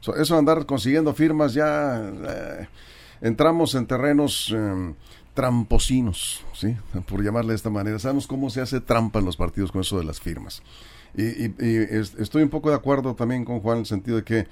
So, 0.00 0.16
eso 0.16 0.32
de 0.34 0.38
andar 0.38 0.64
consiguiendo 0.64 1.12
firmas 1.14 1.52
ya 1.52 1.98
eh, 2.26 2.68
entramos 3.20 3.74
en 3.74 3.86
terrenos 3.86 4.52
eh, 4.54 4.94
tramposinos, 5.34 6.44
¿sí? 6.54 6.76
por 7.06 7.22
llamarle 7.22 7.50
de 7.50 7.56
esta 7.56 7.70
manera. 7.70 7.98
Sabemos 7.98 8.26
cómo 8.26 8.50
se 8.50 8.60
hace 8.60 8.80
trampa 8.80 9.18
en 9.18 9.24
los 9.24 9.36
partidos 9.36 9.70
con 9.72 9.80
eso 9.82 9.98
de 9.98 10.04
las 10.04 10.20
firmas. 10.20 10.62
Y, 11.16 11.22
y- 11.24 11.54
y 11.60 11.76
es- 11.76 12.14
estoy 12.14 12.42
un 12.42 12.48
poco 12.50 12.70
de 12.70 12.76
acuerdo 12.76 13.14
también 13.14 13.44
con 13.44 13.60
Juan 13.60 13.76
en 13.78 13.80
el 13.80 13.86
sentido 13.86 14.16
de 14.16 14.24
que 14.24 14.46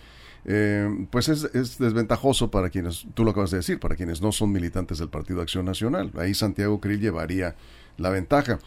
eh, 0.45 1.07
pues 1.11 1.29
es, 1.29 1.45
es 1.55 1.79
desventajoso 1.79 2.51
para 2.51 2.69
quienes, 2.69 3.07
tú 3.15 3.25
lo 3.25 3.31
acabas 3.31 3.53
de 3.53 3.59
decir, 3.59 3.79
para 3.79 3.95
quienes 3.95 4.21
no 4.21 4.33
son 4.33 4.51
militantes 4.51 4.99
del 4.99 5.09
Partido 5.09 5.41
Acción 5.41 5.65
Nacional. 5.65 6.11
Ahí 6.19 6.35
Santiago 6.35 6.81
Krill 6.81 7.01
llevaría 7.01 7.55
la 7.97 8.11
ventaja. 8.11 8.59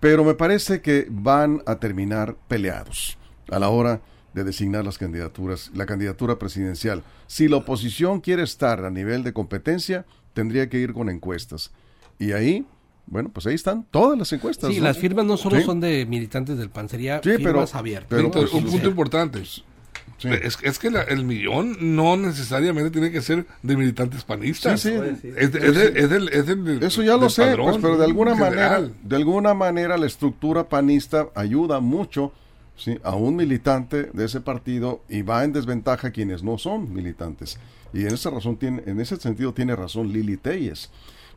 Pero 0.00 0.24
me 0.24 0.34
parece 0.34 0.80
que 0.80 1.06
van 1.08 1.62
a 1.64 1.76
terminar 1.76 2.36
peleados 2.48 3.18
a 3.52 3.60
la 3.60 3.68
hora 3.68 4.00
de 4.34 4.42
designar 4.42 4.84
las 4.84 4.98
candidaturas, 4.98 5.70
la 5.74 5.86
candidatura 5.86 6.40
presidencial. 6.40 7.04
Si 7.28 7.46
la 7.46 7.58
oposición 7.58 8.20
quiere 8.20 8.42
estar 8.42 8.84
a 8.84 8.90
nivel 8.90 9.22
de 9.22 9.32
competencia, 9.32 10.04
tendría 10.32 10.68
que 10.68 10.78
ir 10.78 10.92
con 10.92 11.08
encuestas. 11.08 11.70
Y 12.18 12.32
ahí, 12.32 12.64
bueno, 13.06 13.30
pues 13.32 13.46
ahí 13.46 13.54
están 13.54 13.84
todas 13.90 14.18
las 14.18 14.32
encuestas. 14.32 14.70
Sí, 14.72 14.78
¿no? 14.78 14.84
las 14.84 14.98
firmas 14.98 15.24
no 15.24 15.36
solo 15.36 15.56
Sí. 15.58 15.64
son 15.64 15.80
de 15.80 16.06
militantes 16.06 16.56
del 16.58 16.70
PAN, 16.70 16.88
sería 16.88 17.16
Sí, 17.16 17.30
pero- 17.36 17.38
firmas 17.38 17.74
abiertas. 17.74 18.08
pero, 18.10 18.30
pues, 18.30 18.52
un 18.52 18.64
sí. 18.64 18.70
punto 18.70 18.88
importante. 18.88 19.44
Sí. 19.44 20.28
Es, 20.28 20.56
es 20.62 20.78
que 20.78 20.88
la- 20.90 21.02
el 21.02 21.24
millón 21.24 21.96
no 21.96 22.16
necesariamente 22.16 22.92
tiene 22.92 23.10
que 23.10 23.20
ser 23.20 23.44
de 23.62 23.76
militantes 23.76 24.22
panistas. 24.22 24.80
Sí, 24.80 24.90
sí. 25.20 25.28
Es, 25.36 25.52
es 25.52 25.76
es 25.76 26.08
del, 26.10 26.64
del- 26.64 26.82
Eso 26.82 27.02
ya 27.02 27.16
lo 27.16 27.28
sé, 27.28 27.42
padrón 27.42 27.70
pues, 27.72 27.78
pero 27.82 27.98
de 27.98 28.04
alguna 28.04 28.36
general. 28.36 28.82
manera, 28.82 28.94
de 29.02 29.16
alguna 29.16 29.52
manera 29.54 29.96
la 29.96 30.06
estructura 30.06 30.68
panista 30.68 31.26
ayuda 31.34 31.80
mucho 31.80 32.32
¿sí? 32.76 32.98
a 33.02 33.16
un 33.16 33.34
militante 33.34 34.10
de 34.12 34.24
ese 34.24 34.40
partido 34.40 35.02
y 35.08 35.22
va 35.22 35.42
en 35.42 35.52
desventaja 35.52 36.12
quienes 36.12 36.44
no 36.44 36.56
son 36.56 36.92
militantes. 36.94 37.58
Y 37.92 38.02
en 38.02 38.14
esa 38.14 38.30
razón 38.30 38.56
tiene, 38.56 38.82
en 38.86 39.00
ese 39.00 39.16
sentido 39.16 39.52
tiene 39.52 39.74
razón 39.76 40.12
Lili 40.12 40.36
Telles. 40.36 40.90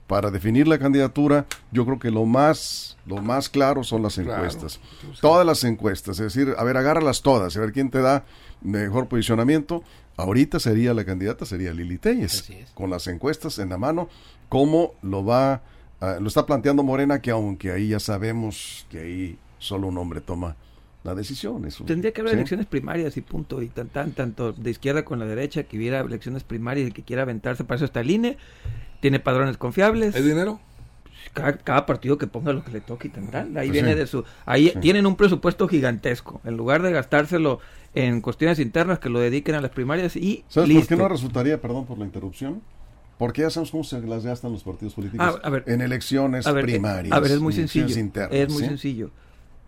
para 0.08 0.30
definir 0.30 0.68
la 0.68 0.78
candidatura, 0.78 1.48
yo 1.72 1.84
creo 1.84 1.98
que 1.98 2.12
lo 2.12 2.26
más, 2.28 2.96
lo 3.08 3.24
más 3.24 3.50
claro 3.50 3.84
son 3.84 4.04
las 4.04 4.14
Claro. 4.14 4.36
encuestas. 4.36 4.80
Todas 5.20 5.44
las 5.48 5.64
encuestas, 5.64 6.20
es 6.20 6.32
decir, 6.36 6.54
a 6.56 6.64
ver, 6.64 6.78
agárralas 6.78 7.24
todas, 7.24 7.58
a 7.58 7.60
ver 7.60 7.72
quién 7.72 7.90
te 7.90 8.00
da 8.02 8.24
mejor 8.62 9.08
posicionamiento. 9.08 9.82
Ahorita 10.16 10.60
sería 10.60 10.94
la 10.94 11.06
candidata, 11.06 11.44
sería 11.48 11.74
Lili 11.74 11.98
Telles, 11.98 12.48
con 12.76 12.92
las 12.92 13.08
encuestas 13.08 13.58
en 13.58 13.70
la 13.70 13.80
mano, 13.80 14.08
cómo 14.48 14.94
lo 15.02 15.26
va, 15.26 15.64
ah, 16.00 16.18
lo 16.22 16.28
está 16.28 16.46
planteando 16.46 16.84
Morena, 16.84 17.20
que 17.20 17.32
aunque 17.32 17.72
ahí 17.72 17.88
ya 17.88 18.00
sabemos 18.00 18.86
que 18.92 19.00
ahí 19.00 19.40
solo 19.58 19.88
un 19.88 19.98
hombre 19.98 20.22
toma 20.22 20.56
la 21.06 21.16
decisión. 21.16 21.64
Eso, 21.66 21.86
Tendría 21.86 22.12
que 22.12 22.20
haber 22.22 22.32
¿sí? 22.32 22.36
elecciones 22.38 22.66
primarias 22.66 23.16
y 23.16 23.22
punto. 23.22 23.62
Y 23.62 23.68
tan, 23.70 23.88
tan, 23.88 24.12
tanto 24.12 24.52
de 24.52 24.72
izquierda 24.72 25.06
con 25.06 25.20
la 25.20 25.26
derecha, 25.26 25.64
que 25.64 25.78
hubiera 25.78 26.02
elecciones 26.02 26.44
primarias 26.44 26.90
y 26.90 26.92
que 26.92 27.04
quiera 27.04 27.22
aventarse. 27.22 27.64
Para 27.64 27.78
eso 27.78 27.86
está 27.86 28.02
el 28.02 28.12
INE. 28.12 28.38
Tiene 29.00 29.20
padrones 29.20 29.58
confiables. 29.58 30.16
¿Hay 30.16 30.24
dinero? 30.24 30.60
Cada, 31.34 31.58
cada 31.58 31.86
partido 31.86 32.18
que 32.18 32.28
ponga 32.28 32.54
lo 32.54 32.64
que 32.64 32.72
le 32.72 32.82
toque 32.82 33.08
y 33.08 33.12
tendrán. 33.12 33.58
Ahí 33.58 33.68
Pues 33.68 33.72
viene 33.72 33.96
de 33.96 34.08
su. 34.08 34.24
Ahí 34.46 34.70
Sí. 34.70 34.80
tienen 34.80 35.06
un 35.06 35.16
presupuesto 35.16 35.68
gigantesco. 35.68 36.42
En 36.44 36.58
lugar 36.58 36.82
de 36.82 36.92
gastárselo 36.92 37.60
en 37.94 38.22
cuestiones 38.22 38.60
internas, 38.60 39.00
que 39.00 39.10
lo 39.10 39.20
dediquen 39.20 39.56
a 39.56 39.62
las 39.62 39.72
primarias 39.72 40.16
y 40.16 40.44
¿Sabes 40.50 40.70
listo. 40.70 40.82
por 40.82 40.88
qué 40.90 41.04
no 41.04 41.08
resultaría, 41.10 41.62
perdón 41.62 41.86
por 41.86 41.98
la 41.98 42.06
interrupción? 42.06 42.62
Porque 43.18 43.42
ya 43.44 43.50
sabemos 43.50 43.72
cómo 43.72 43.84
se 43.86 44.02
las 44.02 44.26
gastan 44.26 44.52
los 44.52 44.64
partidos 44.64 44.94
políticos 44.94 45.40
Ah, 45.42 45.48
a 45.48 45.50
ver. 45.50 45.64
en 45.68 45.82
elecciones 45.82 46.46
A 46.48 46.52
ver, 46.52 46.66
eh, 46.66 46.74
primarias. 46.74 47.16
a 47.16 47.20
ver, 47.22 47.32
es 47.32 47.40
muy 47.40 47.54
en 47.54 47.68
sencillo. 47.70 48.00
internas, 48.00 48.34
es 48.38 48.50
muy 48.52 48.64
¿sí? 48.64 48.68
sencillo. 48.70 49.12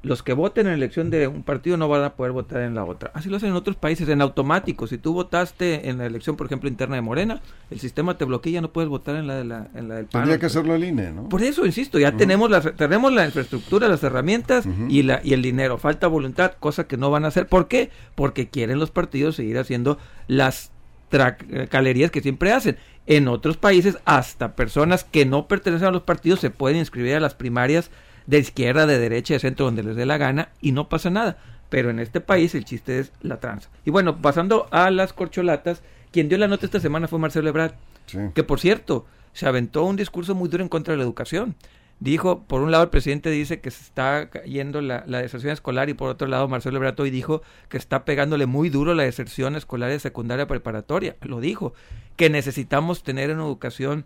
Los 0.04 0.22
que 0.22 0.34
voten 0.34 0.68
en 0.68 0.74
elección 0.74 1.10
de 1.10 1.28
un 1.28 1.42
partido 1.42 1.76
no 1.76 1.90
van 1.90 2.04
a 2.04 2.14
poder 2.14 2.32
votar 2.32 2.62
en 2.62 2.76
la 2.76 2.86
otra. 2.86 3.12
Así 3.16 3.30
lo 3.30 3.38
hacen 3.38 3.50
en 3.50 3.56
otros 3.56 3.76
países, 3.76 4.08
en 4.08 4.22
automático. 4.22 4.86
Si 4.86 4.98
tú 4.98 5.14
votaste 5.14 5.90
en 5.90 5.98
la 5.98 6.06
elección, 6.06 6.36
por 6.36 6.46
ejemplo, 6.46 6.70
interna 6.70 6.96
de 6.96 7.02
Morena, 7.02 7.42
el 7.72 7.80
sistema 7.80 8.18
te 8.18 8.24
bloquea, 8.24 8.62
no 8.62 8.72
puedes 8.72 8.90
votar 8.90 9.16
en 9.16 9.26
la, 9.26 9.36
de 9.36 9.44
la, 9.44 9.68
en 9.74 9.90
la 9.90 9.96
del 9.96 10.06
PAN. 10.06 10.22
Tendría 10.22 10.40
que 10.40 10.46
hacerlo 10.46 10.76
el 10.76 10.84
INE, 10.84 11.12
¿no? 11.12 11.30
Por 11.30 11.42
eso, 11.42 11.66
insisto, 11.66 11.98
ya 11.98 12.12
tenemos, 12.12 12.50
las, 12.52 12.76
tenemos 12.76 13.12
la 13.12 13.26
infraestructura, 13.26 13.88
las 13.88 14.04
herramientas 14.04 14.66
y, 14.88 15.02
la, 15.02 15.20
y 15.24 15.34
el 15.34 15.42
dinero. 15.42 15.78
Falta 15.78 16.08
voluntad, 16.08 16.54
cosa 16.60 16.86
que 16.86 16.96
no 16.96 17.10
van 17.10 17.26
a 17.26 17.30
hacer. 17.30 17.48
¿Por 17.48 17.68
qué? 17.68 17.90
Porque 18.14 18.50
quieren 18.50 18.80
los 18.80 18.92
partidos 18.92 19.36
seguir 19.36 19.58
haciendo 19.58 19.98
las 20.28 20.72
tracalerías 21.10 22.12
que 22.12 22.22
siempre 22.22 22.52
hacen. 22.52 22.78
En 23.08 23.28
otros 23.28 23.58
países, 23.58 23.98
hasta 24.06 24.56
personas 24.56 25.06
que 25.06 25.26
no 25.26 25.48
pertenecen 25.48 25.88
a 25.88 25.92
los 25.92 26.04
partidos 26.04 26.40
se 26.40 26.50
pueden 26.50 26.78
inscribir 26.78 27.16
a 27.16 27.20
las 27.20 27.34
primarias 27.34 27.90
de 28.28 28.40
izquierda, 28.40 28.86
de 28.86 29.00
derecha, 29.00 29.34
de 29.34 29.40
centro, 29.40 29.66
donde 29.66 29.84
les 29.84 29.96
dé 29.96 30.06
la 30.06 30.18
gana 30.18 30.50
y 30.62 30.74
no 30.74 30.90
pasa 30.90 31.10
nada. 31.10 31.38
Pero 31.70 31.90
en 31.90 32.00
este 32.00 32.22
país 32.22 32.54
el 32.56 32.66
chiste 32.66 33.00
es 33.00 33.12
la 33.22 33.40
tranza. 33.40 33.70
Y 33.84 33.90
bueno, 33.90 34.22
pasando 34.22 34.68
a 34.72 34.92
las 34.92 35.14
corcholatas, 35.14 35.82
quien 36.12 36.30
dio 36.30 36.38
la 36.38 36.48
nota 36.48 36.66
esta 36.66 36.80
semana 36.80 37.08
fue 37.08 37.20
Marcelo 37.20 37.50
Ebrard. 37.50 37.74
Sí. 38.06 38.20
Que 38.36 38.44
por 38.44 38.60
cierto, 38.60 39.06
se 39.34 39.48
aventó 39.48 39.84
un 39.84 39.96
discurso 39.96 40.36
muy 40.36 40.50
duro 40.50 40.64
en 40.64 40.70
contra 40.70 40.94
de 40.94 40.98
la 40.98 41.04
educación. 41.04 41.56
Dijo, 42.00 42.44
por 42.44 42.62
un 42.62 42.72
lado 42.72 42.84
el 42.84 42.90
presidente 42.92 43.32
dice 43.32 43.60
que 43.60 43.72
se 43.72 43.82
está 43.82 44.30
cayendo 44.30 44.82
la, 44.82 45.04
la 45.08 45.20
deserción 45.20 45.52
escolar 45.52 45.90
y 45.90 45.96
por 45.96 46.10
otro 46.10 46.28
lado 46.28 46.48
Marcelo 46.48 46.78
Ebrard 46.78 47.00
hoy 47.00 47.10
dijo 47.10 47.42
que 47.70 47.78
está 47.78 48.06
pegándole 48.06 48.46
muy 48.46 48.70
duro 48.70 48.94
la 48.94 49.02
deserción 49.02 49.56
escolar 49.56 49.90
de 49.90 50.00
secundaria 50.00 50.48
preparatoria. 50.48 51.16
Lo 51.22 51.40
dijo, 51.40 51.74
que 52.16 52.30
necesitamos 52.30 53.04
tener 53.04 53.32
una 53.32 53.44
educación 53.44 54.06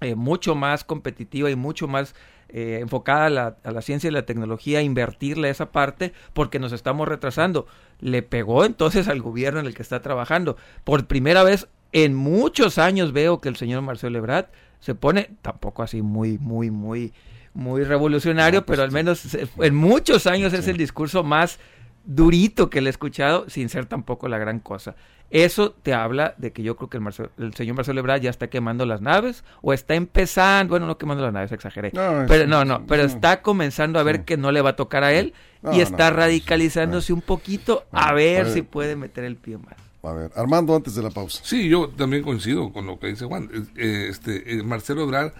eh, 0.00 0.14
mucho 0.14 0.54
más 0.54 0.84
competitiva 0.84 1.50
y 1.50 1.56
mucho 1.56 1.88
más 1.88 2.14
eh, 2.48 2.78
enfocada 2.80 3.26
a 3.26 3.30
la, 3.30 3.56
a 3.64 3.70
la 3.72 3.82
ciencia 3.82 4.08
y 4.08 4.12
la 4.12 4.26
tecnología, 4.26 4.82
invertirle 4.82 5.50
esa 5.50 5.72
parte 5.72 6.12
porque 6.32 6.58
nos 6.58 6.72
estamos 6.72 7.08
retrasando. 7.08 7.66
Le 8.00 8.22
pegó 8.22 8.64
entonces 8.64 9.08
al 9.08 9.22
gobierno 9.22 9.60
en 9.60 9.66
el 9.66 9.74
que 9.74 9.82
está 9.82 10.00
trabajando. 10.02 10.56
Por 10.84 11.06
primera 11.06 11.42
vez 11.42 11.68
en 11.92 12.14
muchos 12.14 12.78
años 12.78 13.12
veo 13.12 13.40
que 13.40 13.48
el 13.48 13.56
señor 13.56 13.82
Marcelo 13.82 14.18
Ebrard 14.18 14.46
se 14.80 14.94
pone, 14.94 15.30
tampoco 15.42 15.82
así 15.82 16.02
muy, 16.02 16.38
muy, 16.38 16.70
muy, 16.70 17.12
muy 17.54 17.84
revolucionario, 17.84 18.60
No, 18.60 18.66
pues, 18.66 18.76
pero 18.76 18.84
al 18.84 18.92
menos 18.92 19.34
en 19.34 19.74
muchos 19.74 20.26
años 20.26 20.52
es 20.52 20.68
el 20.68 20.76
discurso 20.76 21.24
más 21.24 21.58
durito 22.06 22.70
que 22.70 22.80
le 22.80 22.88
he 22.88 22.90
escuchado, 22.90 23.48
sin 23.50 23.68
ser 23.68 23.86
tampoco 23.86 24.28
la 24.28 24.38
gran 24.38 24.60
cosa. 24.60 24.94
Eso 25.28 25.72
te 25.82 25.92
habla 25.92 26.34
de 26.38 26.52
que 26.52 26.62
yo 26.62 26.76
creo 26.76 26.88
que 26.88 26.98
el, 26.98 27.02
Marcelo- 27.02 27.30
el 27.36 27.52
señor 27.54 27.74
Marcelo 27.74 27.98
Ebrard 27.98 28.20
ya 28.22 28.30
está 28.30 28.46
quemando 28.48 28.86
las 28.86 29.00
naves 29.00 29.42
o 29.60 29.72
está 29.72 29.96
empezando, 29.96 30.70
bueno, 30.70 30.86
no 30.86 30.98
quemando 30.98 31.24
las 31.24 31.32
naves, 31.32 31.50
exageré. 31.50 31.90
No, 31.94 32.22
es- 32.22 32.28
pero 32.28 32.46
no, 32.46 32.64
no, 32.64 32.86
pero 32.86 33.02
no. 33.02 33.08
está 33.08 33.42
comenzando 33.42 33.98
a 33.98 34.04
ver 34.04 34.18
Sí. 34.18 34.22
que 34.24 34.36
no 34.36 34.52
le 34.52 34.60
va 34.62 34.70
a 34.70 34.76
tocar 34.76 35.02
a 35.02 35.12
él 35.12 35.34
No, 35.62 35.72
y 35.74 35.80
está 35.80 36.10
no, 36.10 36.16
radicalizándose 36.18 37.12
un 37.12 37.22
poquito 37.22 37.84
a 37.90 38.12
ver 38.12 38.48
si 38.52 38.62
puede 38.62 38.94
meter 38.94 39.24
el 39.24 39.34
pie 39.36 39.58
más. 39.58 39.74
A 40.04 40.12
ver, 40.12 40.30
Armando, 40.36 40.76
antes 40.76 40.94
de 40.94 41.02
la 41.02 41.10
pausa. 41.10 41.40
Sí, 41.42 41.68
yo 41.68 41.88
también 41.88 42.22
coincido 42.22 42.72
con 42.72 42.86
lo 42.86 43.00
que 43.00 43.08
dice 43.08 43.24
Juan. 43.24 43.50
Eh, 43.76 44.06
Este, 44.08 44.58
eh, 44.58 44.62
Marcelo 44.62 45.02
Ebrard, 45.02 45.32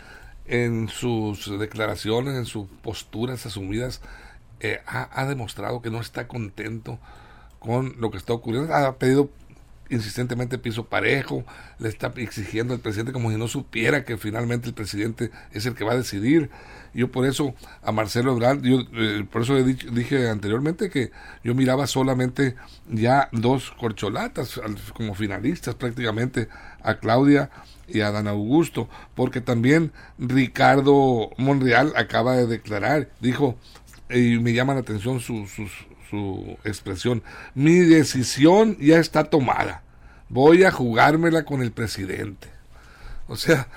en 0.46 0.88
sus 0.88 1.56
declaraciones, 1.60 2.34
en 2.36 2.44
sus 2.46 2.66
posturas 2.82 3.46
asumidas, 3.46 4.02
eh, 4.60 4.80
ha, 4.86 5.26
demostrado 5.26 5.82
que 5.82 5.90
no 5.90 6.00
está 6.00 6.28
contento 6.28 6.98
con 7.58 7.94
lo 7.98 8.10
que 8.10 8.18
está 8.18 8.32
ocurriendo. 8.32 8.74
Ha 8.74 8.96
pedido 8.96 9.30
insistentemente 9.88 10.58
piso 10.58 10.84
parejo, 10.84 11.44
le 11.78 11.88
está 11.88 12.12
exigiendo 12.16 12.74
al 12.74 12.80
presidente 12.80 13.12
como 13.12 13.30
si 13.30 13.36
no 13.36 13.46
supiera 13.46 14.04
que 14.04 14.16
finalmente 14.16 14.68
el 14.68 14.74
presidente 14.74 15.30
es 15.52 15.66
el 15.66 15.74
que 15.74 15.84
va 15.84 15.92
a 15.92 15.96
decidir. 15.96 16.50
Yo 16.92 17.10
por 17.10 17.26
eso 17.26 17.54
a 17.82 17.92
Marcelo 17.92 18.32
Ebrard, 18.32 18.62
yo 18.62 18.80
eh, 18.94 19.24
por 19.30 19.42
eso 19.42 19.56
he 19.56 19.62
dicho- 19.62 19.90
dije 19.90 20.28
anteriormente 20.28 20.90
que 20.90 21.12
yo 21.44 21.54
miraba 21.54 21.86
solamente 21.86 22.56
ya 22.88 23.28
dos 23.32 23.70
corcholatas 23.78 24.60
como 24.94 25.14
finalistas 25.14 25.74
prácticamente, 25.74 26.48
a 26.82 26.94
Claudia 26.98 27.50
y 27.86 28.00
a 28.00 28.10
Dan 28.10 28.28
Augusto, 28.28 28.88
porque 29.14 29.40
también 29.40 29.92
Ricardo 30.18 31.30
Monreal 31.36 31.92
acaba 31.96 32.36
de 32.36 32.46
declarar, 32.46 33.10
dijo, 33.20 33.56
y 34.10 34.38
me 34.38 34.52
llama 34.52 34.74
la 34.74 34.80
atención 34.80 35.20
su, 35.20 35.46
su, 35.46 35.68
su 36.10 36.58
expresión, 36.64 37.22
mi 37.54 37.78
decisión 37.78 38.76
ya 38.78 38.98
está 38.98 39.24
tomada, 39.24 39.82
voy 40.28 40.64
a 40.64 40.70
jugármela 40.70 41.44
con 41.44 41.62
el 41.62 41.72
presidente. 41.72 42.48
O 43.28 43.36
sea, 43.36 43.68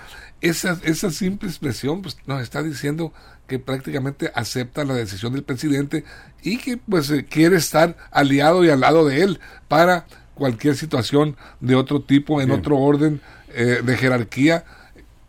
esa, 0.42 0.80
esa 0.84 1.10
simple 1.12 1.50
expresión 1.50 2.02
pues, 2.02 2.18
nos 2.26 2.42
está 2.42 2.64
diciendo 2.64 3.14
que 3.48 3.60
prácticamente 3.60 4.32
acepta 4.36 4.86
la 4.86 4.94
decisión 4.94 5.34
del 5.34 5.44
presidente 5.44 6.06
y 6.44 6.58
que 6.58 6.78
pues 6.78 7.10
eh, 7.10 7.26
quiere 7.26 7.58
estar 7.58 7.98
aliado 8.12 8.64
y 8.64 8.70
al 8.70 8.80
lado 8.80 9.08
de 9.08 9.24
él 9.24 9.40
para 9.68 10.06
cualquier 10.36 10.76
situación 10.76 11.36
de 11.60 11.76
otro 11.76 12.02
tipo, 12.02 12.42
en 12.42 12.48
Bien. 12.48 12.60
otro 12.60 12.78
orden 12.78 13.22
eh, 13.50 13.82
de 13.84 13.98
jerarquía. 13.98 14.64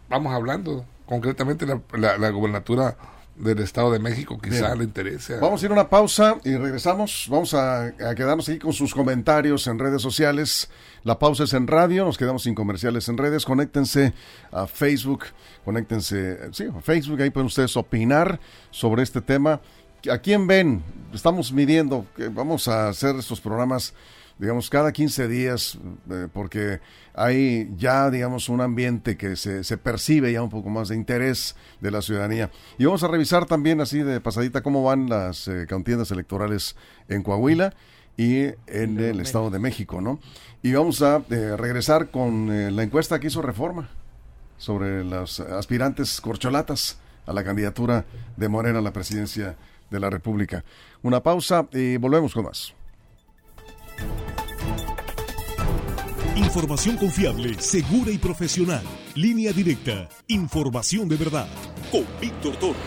Vamos 0.09 0.35
hablando 0.35 0.85
concretamente 1.07 1.67
la, 1.67 1.81
la, 1.95 2.19
la 2.19 2.29
gobernatura 2.31 2.97
del 3.41 3.59
Estado 3.61 3.91
de 3.93 3.99
México, 3.99 4.39
quizá 4.43 4.67
Bien. 4.69 4.79
le 4.79 4.85
interese. 4.85 5.35
a- 5.35 5.41
Vamos 5.41 5.63
a 5.63 5.67
ir 5.67 5.71
a 5.71 5.75
una 5.75 5.89
pausa 5.89 6.37
y 6.45 6.55
regresamos. 6.57 7.27
Vamos 7.31 7.55
a, 7.55 7.85
a 7.87 8.15
quedarnos 8.15 8.49
aquí 8.49 8.59
con 8.59 8.73
sus 8.73 8.93
comentarios 8.95 9.67
en 9.67 9.79
redes 9.79 10.03
sociales. 10.03 10.71
La 11.05 11.19
pausa 11.19 11.45
es 11.45 11.55
en 11.55 11.67
radio, 11.67 12.05
nos 12.05 12.19
quedamos 12.19 12.43
sin 12.43 12.55
comerciales 12.55 13.09
en 13.09 13.17
redes. 13.19 13.45
Conéctense 13.45 14.13
a 14.53 14.67
Facebook, 14.67 15.25
conéctense, 15.65 16.53
sí, 16.53 16.65
a 16.77 16.81
Facebook, 16.81 17.21
ahí 17.23 17.31
pueden 17.31 17.47
ustedes 17.47 17.77
opinar 17.77 18.39
sobre 18.71 19.03
este 19.03 19.21
tema. 19.21 19.61
¿A 20.11 20.19
quién 20.19 20.47
ven? 20.47 20.83
Estamos 21.15 21.53
midiendo, 21.53 22.07
que 22.17 22.29
vamos 22.29 22.69
a 22.69 22.89
hacer 22.89 23.17
estos 23.17 23.41
programas, 23.41 23.95
digamos, 24.41 24.71
cada 24.71 24.91
15 24.91 25.29
días, 25.29 25.79
eh, 26.11 26.27
porque 26.33 26.81
hay 27.15 27.71
ya, 27.77 28.11
digamos, 28.11 28.49
un 28.49 28.63
ambiente 28.63 29.17
que 29.17 29.37
se, 29.37 29.63
se 29.63 29.77
percibe 29.77 30.33
ya 30.33 30.43
un 30.43 30.51
poco 30.51 30.71
más 30.71 30.89
de 30.89 30.97
interés 30.97 31.55
de 31.81 31.91
la 31.91 32.01
ciudadanía. 32.01 32.51
Y 32.79 32.87
vamos 32.87 33.05
a 33.05 33.09
revisar 33.09 33.45
también 33.47 33.81
así 33.81 34.03
de 34.03 34.21
pasadita 34.21 34.63
cómo 34.63 34.83
van 34.83 35.09
las 35.09 35.47
eh, 35.47 35.67
contiendas 35.69 36.11
electorales 36.11 36.75
en 37.09 37.23
Coahuila 37.23 37.75
y 38.17 38.47
en 38.67 38.99
el 38.99 39.21
Estado 39.21 39.51
de 39.51 39.59
México, 39.59 40.01
¿no? 40.01 40.21
Y 40.63 40.73
vamos 40.73 41.01
a 41.01 41.23
eh, 41.31 41.57
regresar 41.57 42.11
con 42.11 42.53
eh, 42.53 42.71
la 42.71 42.83
encuesta 42.83 43.19
que 43.19 43.29
hizo 43.29 43.41
Reforma 43.41 43.89
sobre 44.59 45.05
las 45.05 45.41
aspirantes 45.41 46.21
corcholatas 46.21 46.99
a 47.27 47.33
la 47.33 47.45
candidatura 47.45 48.05
de 48.37 48.49
Morena 48.49 48.81
a 48.81 48.83
la 48.83 48.93
presidencia 48.93 49.57
de 49.91 50.01
la 50.01 50.11
República. 50.11 50.65
Una 51.03 51.23
pausa 51.23 51.67
y 51.73 51.97
volvemos 51.97 52.35
con 52.35 52.45
más. 52.45 52.75
Información 56.41 56.97
confiable, 56.97 57.55
segura 57.61 58.11
y 58.11 58.17
profesional. 58.17 58.83
Línea 59.15 59.53
directa. 59.53 60.09
Información 60.29 61.07
de 61.07 61.17
verdad. 61.17 61.47
Con 61.93 62.07
Víctor 62.19 62.57
Toro. 62.57 62.79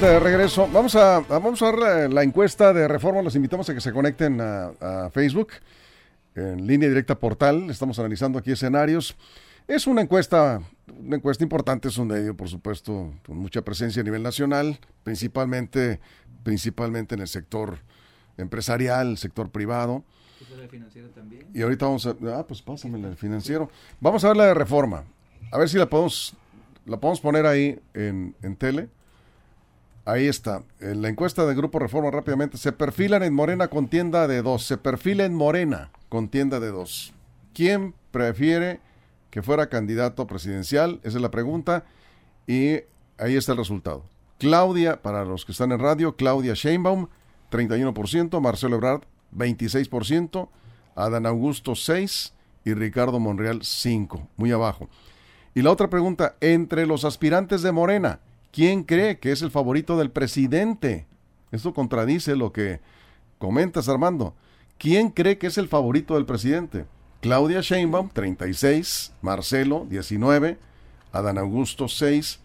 De 0.00 0.18
regreso, 0.18 0.68
vamos 0.72 0.96
a, 0.96 1.20
vamos 1.20 1.62
a 1.62 1.70
ver 1.70 2.12
la, 2.12 2.24
encuesta 2.24 2.72
de 2.72 2.88
reforma. 2.88 3.22
Los 3.22 3.36
invitamos 3.36 3.70
a 3.70 3.74
que 3.74 3.80
se 3.80 3.92
conecten 3.92 4.40
a, 4.40 4.72
a 4.80 5.10
Facebook 5.10 5.52
en 6.34 6.66
línea 6.66 6.88
directa 6.88 7.14
portal. 7.14 7.70
Estamos 7.70 8.00
analizando 8.00 8.40
aquí 8.40 8.50
escenarios. 8.50 9.16
Es 9.68 9.86
una 9.86 10.02
encuesta, 10.02 10.60
una 10.98 11.16
encuesta 11.16 11.44
importante, 11.44 11.88
es 11.88 11.96
un 11.96 12.08
medio, 12.08 12.36
por 12.36 12.48
supuesto, 12.48 13.14
con 13.24 13.38
mucha 13.38 13.62
presencia 13.62 14.00
a 14.00 14.04
nivel 14.04 14.22
nacional, 14.22 14.80
principalmente, 15.04 16.00
principalmente 16.42 17.14
en 17.14 17.20
el 17.20 17.28
sector 17.28 17.78
empresarial, 18.36 19.18
sector 19.18 19.50
privado. 19.50 20.04
financiero 20.70 21.08
también? 21.10 21.46
Y 21.54 21.62
ahorita 21.62 21.86
vamos 21.86 22.06
a... 22.06 22.16
Ah, 22.34 22.44
pues 22.46 22.62
pásame 22.62 22.98
el 22.98 23.16
financiero. 23.16 23.70
Vamos 24.00 24.24
a 24.24 24.28
ver 24.28 24.36
la 24.36 24.46
de 24.46 24.54
reforma. 24.54 25.04
A 25.50 25.58
ver 25.58 25.68
si 25.68 25.78
la 25.78 25.88
podemos, 25.88 26.34
la 26.86 26.98
podemos 26.98 27.20
poner 27.20 27.46
ahí 27.46 27.78
en, 27.94 28.34
en 28.42 28.56
tele. 28.56 28.88
Ahí 30.04 30.26
está. 30.26 30.64
En 30.80 31.02
la 31.02 31.08
encuesta 31.08 31.46
del 31.46 31.56
Grupo 31.56 31.78
Reforma 31.78 32.10
rápidamente. 32.10 32.56
Se 32.56 32.72
perfilan 32.72 33.22
en 33.22 33.34
Morena 33.34 33.68
contienda 33.68 34.26
de 34.26 34.42
dos. 34.42 34.66
Se 34.66 34.76
perfila 34.76 35.24
en 35.24 35.34
Morena 35.34 35.90
contienda 36.08 36.58
de 36.58 36.70
dos. 36.70 37.12
¿Quién 37.54 37.94
prefiere 38.10 38.80
que 39.30 39.42
fuera 39.42 39.68
candidato 39.68 40.26
presidencial? 40.26 41.00
Esa 41.04 41.18
es 41.18 41.22
la 41.22 41.30
pregunta. 41.30 41.84
Y 42.46 42.80
ahí 43.18 43.36
está 43.36 43.52
el 43.52 43.58
resultado. 43.58 44.04
Claudia, 44.42 45.00
para 45.02 45.24
los 45.24 45.44
que 45.44 45.52
están 45.52 45.70
en 45.70 45.78
radio, 45.78 46.16
Claudia 46.16 46.54
Sheinbaum, 46.54 47.06
31%, 47.52 48.40
Marcelo 48.40 48.74
Ebrard, 48.74 49.02
26%, 49.36 50.48
Adán 50.96 51.26
Augusto, 51.26 51.74
6% 51.74 52.32
y 52.64 52.74
Ricardo 52.74 53.20
Monreal, 53.20 53.60
5%, 53.60 54.26
muy 54.36 54.50
abajo. 54.50 54.88
Y 55.54 55.62
la 55.62 55.70
otra 55.70 55.88
pregunta, 55.88 56.34
entre 56.40 56.86
los 56.86 57.04
aspirantes 57.04 57.62
de 57.62 57.70
Morena, 57.70 58.18
¿quién 58.50 58.82
cree 58.82 59.20
que 59.20 59.30
es 59.30 59.42
el 59.42 59.52
favorito 59.52 59.96
del 59.96 60.10
presidente? 60.10 61.06
Esto 61.52 61.72
contradice 61.72 62.34
lo 62.34 62.52
que 62.52 62.80
comentas, 63.38 63.88
Armando. 63.88 64.34
¿Quién 64.76 65.10
cree 65.10 65.38
que 65.38 65.46
es 65.46 65.56
el 65.56 65.68
favorito 65.68 66.14
del 66.14 66.26
presidente? 66.26 66.86
Claudia 67.20 67.60
Sheinbaum, 67.60 68.08
36, 68.12 69.12
Marcelo, 69.22 69.86
19, 69.88 70.58
Adán 71.12 71.38
Augusto, 71.38 71.86
6 71.86 72.40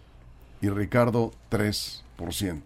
y 0.62 0.70
Ricardo 0.70 1.32
3%. 1.52 2.62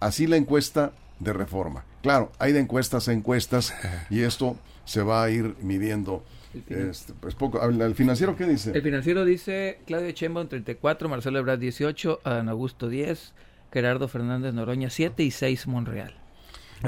Así 0.00 0.26
la 0.26 0.36
encuesta 0.36 0.92
de 1.18 1.32
reforma. 1.32 1.84
Claro, 2.02 2.30
hay 2.38 2.52
de 2.52 2.60
encuestas 2.60 3.08
a 3.08 3.12
encuestas 3.12 3.74
y 4.10 4.22
esto 4.22 4.56
se 4.84 5.02
va 5.02 5.24
a 5.24 5.30
ir 5.30 5.56
midiendo. 5.60 6.24
Este, 6.68 7.12
pues 7.20 7.34
poco. 7.34 7.62
¿El 7.62 7.94
financiero 7.94 8.34
qué 8.34 8.46
dice? 8.46 8.70
El 8.72 8.82
financiero 8.82 9.26
dice 9.26 9.80
Claudio 9.86 10.10
Chembaum 10.12 10.48
34, 10.48 11.08
Marcelo 11.08 11.38
Ebrard 11.38 11.58
18, 11.58 12.20
Adán 12.24 12.48
Augusto 12.48 12.88
10, 12.88 13.34
Gerardo 13.72 14.08
Fernández 14.08 14.54
Noroña 14.54 14.88
7 14.88 15.22
y 15.22 15.30
6 15.30 15.66
Monreal. 15.66 16.14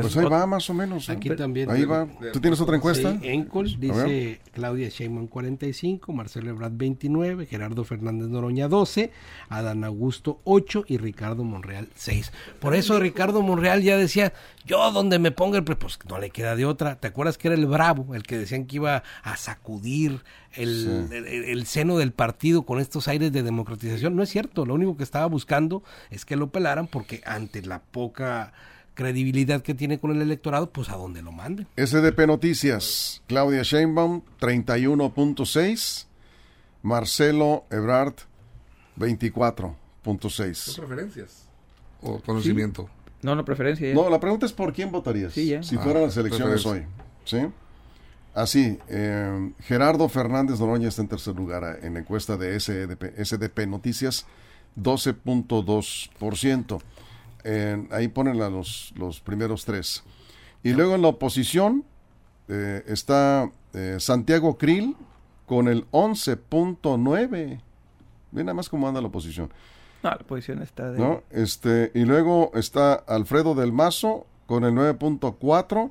Pues 0.02 0.17
ahí 0.17 0.25
va 0.26 0.47
más 0.47 0.69
o 0.71 0.75
menos. 0.75 1.09
Aquí 1.09 1.31
también. 1.31 1.71
Ahí 1.71 1.85
va. 1.85 2.07
¿Tú 2.33 2.40
tienes 2.40 2.61
otra 2.61 2.76
encuesta? 2.76 3.12
Sí, 3.12 3.28
Encol 3.28 3.78
dice 3.78 4.40
Claudia 4.52 4.88
Sheinbaum 4.88 5.28
45, 5.28 6.12
Marcelo 6.12 6.50
Ebrard 6.50 6.73
29, 6.75 7.47
Gerardo 7.47 7.85
Fernández 7.85 8.28
Noroña 8.28 8.69
12, 8.69 9.11
Adán 9.49 9.85
Augusto 9.85 10.40
8 10.45 10.85
y 10.87 10.99
Ricardo 10.99 11.45
Monreal 11.45 11.88
6. 11.95 12.33
Por 12.61 12.75
eso 12.75 12.99
Ricardo 12.99 13.43
Monreal 13.43 13.83
ya 13.83 13.97
decía, 13.97 14.33
yo 14.64 14.90
donde 14.90 15.19
me 15.19 15.31
ponga 15.31 15.59
el 15.59 15.64
pues 15.64 15.99
no 16.09 16.19
le 16.19 16.31
queda 16.31 16.57
de 16.57 16.64
otra. 16.64 16.97
¿Te 16.97 17.09
acuerdas 17.09 17.38
que 17.38 17.49
era 17.49 17.57
el 17.57 17.67
bravo, 17.67 18.14
el 18.14 18.23
que 18.23 18.38
decían 18.38 18.67
que 18.67 18.76
iba 18.76 19.02
a 19.23 19.37
sacudir 19.37 20.23
el, 20.52 21.09
sí. 21.09 21.14
el, 21.14 21.26
el 21.26 21.67
seno 21.67 21.99
del 21.99 22.12
partido 22.12 22.62
con 22.62 22.81
estos 22.81 23.09
aires 23.09 23.33
de 23.33 23.43
democratización? 23.43 24.17
No 24.17 24.23
es 24.23 24.31
cierto, 24.31 24.67
lo 24.67 24.75
único 24.75 24.97
que 24.97 25.05
estaba 25.05 25.26
buscando 25.26 25.83
es 26.11 26.25
que 26.25 26.37
lo 26.37 26.50
pelaran 26.50 26.87
porque 26.87 27.23
ante 27.25 27.62
la 27.62 27.81
poca 27.81 28.52
credibilidad 28.99 29.62
que 29.62 29.75
tiene 29.75 30.00
con 30.00 30.11
el 30.11 30.21
electorado, 30.21 30.71
pues 30.71 30.88
a 30.88 30.97
donde 30.97 31.23
lo 31.23 31.31
manden. 31.31 31.69
SDP 31.76 32.26
Noticias, 32.26 33.23
Claudia 33.28 33.62
Sheinbaum, 33.62 34.23
31.6, 34.40 36.07
Marcelo 36.83 37.64
Ebrard, 37.71 38.14
24.6. 38.99 40.55
¿Son 40.55 40.85
preferencias? 40.85 41.45
¿O 42.02 42.19
conocimiento? 42.19 42.83
Sí. 42.83 42.88
No, 43.23 43.37
no, 43.37 43.45
preferencia. 43.45 43.88
Ya. 43.88 43.95
No, 43.95 44.11
la 44.11 44.19
pregunta 44.19 44.47
es 44.47 44.52
por 44.52 44.73
quién 44.73 44.90
votarías 44.90 45.33
sí, 45.33 45.47
ya. 45.47 45.62
si 45.62 45.76
ah, 45.76 45.81
fueran 45.81 46.02
las 46.02 46.17
elecciones 46.17 46.67
hoy. 46.67 46.83
¿Sí? 47.25 47.38
Así, 48.35 48.81
eh, 48.88 49.52
Gerardo 49.61 50.09
Fernández 50.09 50.59
Noroña 50.59 50.88
está 50.88 51.02
en 51.02 51.09
tercer 51.09 51.37
lugar 51.37 51.78
en 51.83 51.95
la 51.95 52.00
encuesta 52.00 52.37
de 52.37 52.59
SDP, 52.59 53.14
SDP 53.25 53.69
Noticias, 53.69 54.26
12.2%. 54.76 56.81
Eh, 57.50 57.88
ahí 57.93 58.09
ponen 58.09 58.43
a 58.43 58.50
los, 58.50 58.93
los 58.95 59.21
primeros 59.21 59.64
tres. 59.64 60.05
Y 60.62 60.75
luego 60.75 60.95
en 60.95 61.00
la 61.00 61.09
oposición 61.09 61.83
eh, 62.47 62.85
está 62.87 63.50
eh, 63.73 63.97
Santiago 64.00 64.58
Krill 64.58 64.95
con 65.47 65.67
el 65.67 65.91
11.9. 65.91 67.61
Ve 68.32 68.45
nada 68.45 68.52
más 68.52 68.69
cómo 68.69 68.87
anda 68.87 69.00
la 69.00 69.08
oposición. 69.08 69.50
No, 70.02 70.11
la 70.11 70.17
oposición 70.17 70.63
está 70.63 70.91
de... 70.91 70.99
¿No? 70.99 71.23
Este, 71.30 71.91
y 71.95 72.04
luego 72.04 72.50
está 72.52 72.93
Alfredo 72.93 73.54
del 73.54 73.73
Mazo 73.73 74.26
con 74.45 74.65
el 74.65 74.75
9.4. 74.75 75.91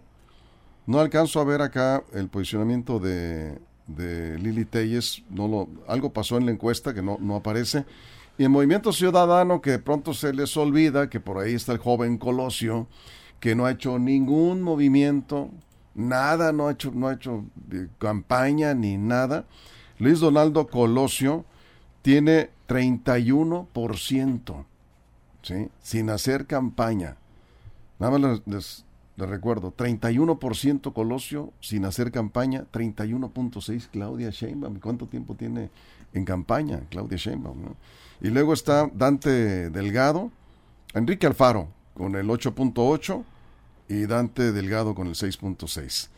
No 0.85 0.99
alcanzo 0.99 1.39
a 1.39 1.43
ver 1.43 1.63
acá 1.63 2.03
el 2.13 2.29
posicionamiento 2.29 2.99
de, 2.99 3.57
de 3.87 4.37
Lili 4.37 4.65
Telles. 4.65 5.23
No 5.31 5.47
lo, 5.47 5.69
algo 5.87 6.13
pasó 6.13 6.37
en 6.37 6.45
la 6.45 6.51
encuesta 6.51 6.93
que 6.93 7.01
no, 7.01 7.17
no 7.19 7.35
aparece. 7.35 7.83
Y 8.37 8.45
en 8.45 8.51
Movimiento 8.51 8.93
Ciudadano, 8.93 9.61
que 9.61 9.71
de 9.71 9.79
pronto 9.79 10.13
se 10.13 10.31
les 10.33 10.55
olvida 10.57 11.09
que 11.09 11.19
por 11.19 11.39
ahí 11.39 11.55
está 11.55 11.71
el 11.71 11.79
joven 11.79 12.17
Colosio, 12.17 12.87
que 13.39 13.55
no 13.55 13.65
ha 13.65 13.71
hecho 13.71 13.97
ningún 13.97 14.61
movimiento, 14.61 15.49
nada, 15.95 16.51
no 16.51 16.67
ha 16.67 16.73
hecho, 16.73 16.91
no 16.93 17.07
ha 17.07 17.13
hecho 17.13 17.45
eh, 17.71 17.87
campaña 17.97 18.75
ni 18.75 18.97
nada. 18.97 19.45
Luis 19.97 20.19
Donaldo 20.19 20.67
Colosio 20.67 21.45
tiene 22.03 22.51
31%, 22.67 24.65
¿sí? 25.41 25.69
sin 25.81 26.09
hacer 26.11 26.45
campaña. 26.45 27.17
Nada 27.99 28.17
más 28.17 28.21
les, 28.21 28.41
les, 28.45 28.85
les 29.17 29.27
recuerdo, 29.29 29.73
31% 29.75 30.93
Colosio 30.93 31.51
sin 31.59 31.85
hacer 31.85 32.11
campaña, 32.11 32.65
31.6 32.71 33.87
Claudia 33.91 34.29
Sheinbaum. 34.29 34.79
¿Cuánto 34.79 35.07
tiempo 35.07 35.35
tiene 35.35 35.69
en 36.13 36.23
campaña 36.25 36.81
Claudia 36.89 37.17
Sheinbaum? 37.17 37.61
¿no? 37.63 37.75
Y 38.21 38.29
luego 38.29 38.53
está 38.53 38.89
Dante 38.93 39.69
Delgado, 39.69 40.31
Enrique 40.93 41.27
Alfaro 41.27 41.67
con 41.95 42.15
el 42.15 42.27
8.8 42.27 43.23
y 43.89 44.05
Dante 44.05 44.51
Delgado 44.51 44.93
con 44.93 45.07
el 45.07 45.13
6.6. 45.15 46.09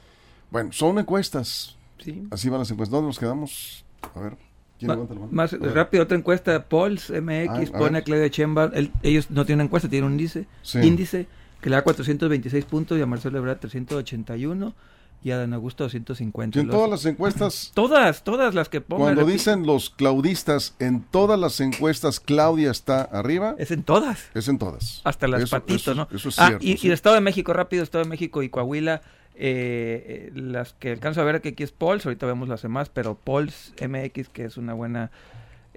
Bueno, 0.52 0.72
son 0.74 1.00
encuestas. 1.00 1.78
Sí. 2.00 2.28
Así 2.32 2.50
van 2.50 2.60
las 2.60 2.72
encuestas. 2.72 2.92
¿Dónde 2.92 3.08
nos 3.08 3.20
quedamos? 3.20 3.86
A 4.16 4.20
ver. 4.20 4.38
¿quién 4.78 4.90
Ma? 4.92 4.98
Más 5.32 5.54
A 5.54 5.58
ver. 5.58 5.74
rápido, 5.74 6.04
otra 6.04 6.18
encuesta, 6.18 6.66
Polls 6.68 7.10
MX 7.12 7.72
Ah, 7.74 7.78
pone 7.78 7.98
a 7.98 8.02
Claudia 8.02 8.28
Sheinbaum, 8.28 8.72
el- 8.74 8.92
ellos 9.04 9.30
no 9.30 9.46
tienen 9.46 9.66
encuesta, 9.68 9.90
tienen 9.90 10.06
un 10.08 10.14
índice, 10.14 10.48
Sí. 10.64 10.80
índice 10.80 11.28
que 11.62 11.70
le 11.70 11.76
da 11.76 11.82
426 11.84 12.66
puntos 12.66 12.98
y 12.98 13.02
a 13.02 13.06
Marcelo 13.06 13.38
Ebrard 13.38 13.60
381 13.60 14.74
y 15.22 15.32
a 15.32 15.38
Dan 15.38 15.54
Augusto 15.54 15.84
250. 15.84 16.54
Sí, 16.56 16.62
en 16.62 16.68
Los- 16.68 16.76
todas 16.78 16.90
las 16.90 17.06
encuestas, 17.06 17.72
todas, 17.76 18.24
todas 18.24 18.56
las 18.56 18.70
que 18.70 18.80
pongan. 18.80 19.16
cuando 19.16 19.26
dicen 19.32 19.66
los 19.66 19.90
claudistas, 19.90 20.76
en 20.80 21.02
todas 21.02 21.38
las 21.38 21.60
encuestas 21.60 22.22
Claudia 22.22 22.72
está 22.72 23.02
arriba, 23.02 23.56
Es 23.58 23.72
en 23.72 23.84
todas. 23.84 24.30
es 24.34 24.48
en 24.48 24.58
todas. 24.58 25.02
Hasta 25.04 25.28
las 25.28 25.44
Eso- 25.44 25.58
patitos, 25.58 25.82
eso- 25.82 25.96
¿no? 25.96 26.08
Eso 26.12 26.30
es 26.30 26.40
ah, 26.40 26.48
cierto. 26.48 26.66
y, 26.66 26.78
sí. 26.78 26.88
y 26.88 26.88
el 26.88 26.94
Estado 26.94 27.16
de 27.16 27.22
México, 27.22 27.52
rápido, 27.52 27.84
Estado 27.84 28.06
de 28.06 28.10
México 28.10 28.42
y 28.44 28.50
Coahuila, 28.50 29.02
eh, 29.36 30.32
eh, 30.36 30.40
las 30.40 30.74
que 30.74 30.92
alcanzo 30.92 31.20
a 31.22 31.24
ver 31.26 31.42
que 31.42 31.50
aquí 31.50 31.64
es 31.64 31.72
Polls, 31.72 32.06
ahorita 32.06 32.26
vemos 32.26 32.48
las 32.48 32.62
demás, 32.62 32.90
pero 32.90 33.16
Polls 33.16 33.74
MX, 33.82 34.30
que 34.30 34.46
es 34.46 34.56
una 34.58 34.74
buena 34.74 35.12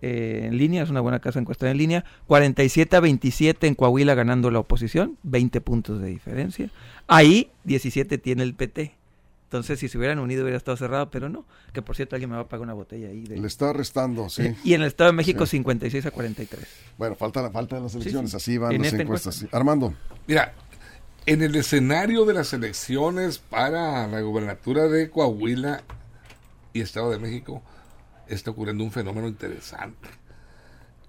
eh, 0.03 0.43
en 0.47 0.59
línea, 0.59 0.83
es 0.83 0.91
una 0.91 1.01
buena 1.01 1.21
casa 1.21 1.39
encuestada 1.39 1.71
en 1.73 1.79
línea, 1.79 2.05
47 2.27 2.97
a 2.97 3.01
27 3.01 3.67
en 3.69 3.75
Coahuila 3.75 4.15
ganando 4.15 4.51
la 4.51 4.59
oposición, 4.59 5.17
20 5.23 5.61
puntos 5.61 6.01
de 6.01 6.09
diferencia. 6.09 6.71
Ahí 7.07 7.51
17 7.65 8.19
tiene 8.19 8.43
el 8.43 8.55
PT. 8.55 8.95
Entonces, 9.45 9.79
si 9.81 9.89
se 9.89 9.99
hubieran 9.99 10.19
unido 10.19 10.43
hubiera 10.45 10.57
estado 10.57 10.77
cerrado, 10.79 11.11
pero 11.11 11.29
no. 11.29 11.45
Que 11.75 11.83
por 11.83 11.95
cierto, 11.95 12.17
alguien 12.17 12.31
me 12.31 12.37
va 12.37 12.43
a 12.43 12.49
pagar 12.49 12.63
una 12.65 12.73
botella 12.73 13.09
ahí. 13.09 13.25
De... 13.25 13.39
Le 13.39 13.47
está 13.47 13.73
restando, 13.75 14.29
sí. 14.31 14.55
Y 14.65 14.73
en 14.75 14.81
el 14.81 14.87
Estado 14.89 15.11
de 15.11 15.17
México, 15.17 15.45
Sí. 15.45 15.59
56 15.59 16.07
a 16.07 16.11
43. 16.11 16.67
Bueno, 16.97 17.15
falta, 17.17 17.51
falta 17.51 17.79
las 17.79 17.95
elecciones, 17.95 18.31
sí. 18.31 18.37
así 18.39 18.59
van 18.59 18.73
En 18.73 18.79
las 18.83 18.93
esta 18.93 19.03
encuestas. 19.03 19.37
encuesta. 19.37 19.51
sí. 19.55 19.57
Armando, 19.57 19.93
Mira, 20.27 20.55
en 21.27 21.43
el 21.43 21.55
escenario 21.55 22.25
de 22.25 22.33
las 22.35 22.53
elecciones 22.55 23.39
para 23.39 24.07
la 24.09 24.21
gubernatura 24.23 24.89
de 24.89 25.11
Coahuila 25.11 25.83
y 26.73 26.81
Estado 26.81 27.11
de 27.11 27.19
México 27.19 27.63
está 28.35 28.51
ocurriendo 28.51 28.85
un 28.85 28.93
fenómeno 28.93 29.29
interesante. 29.29 30.09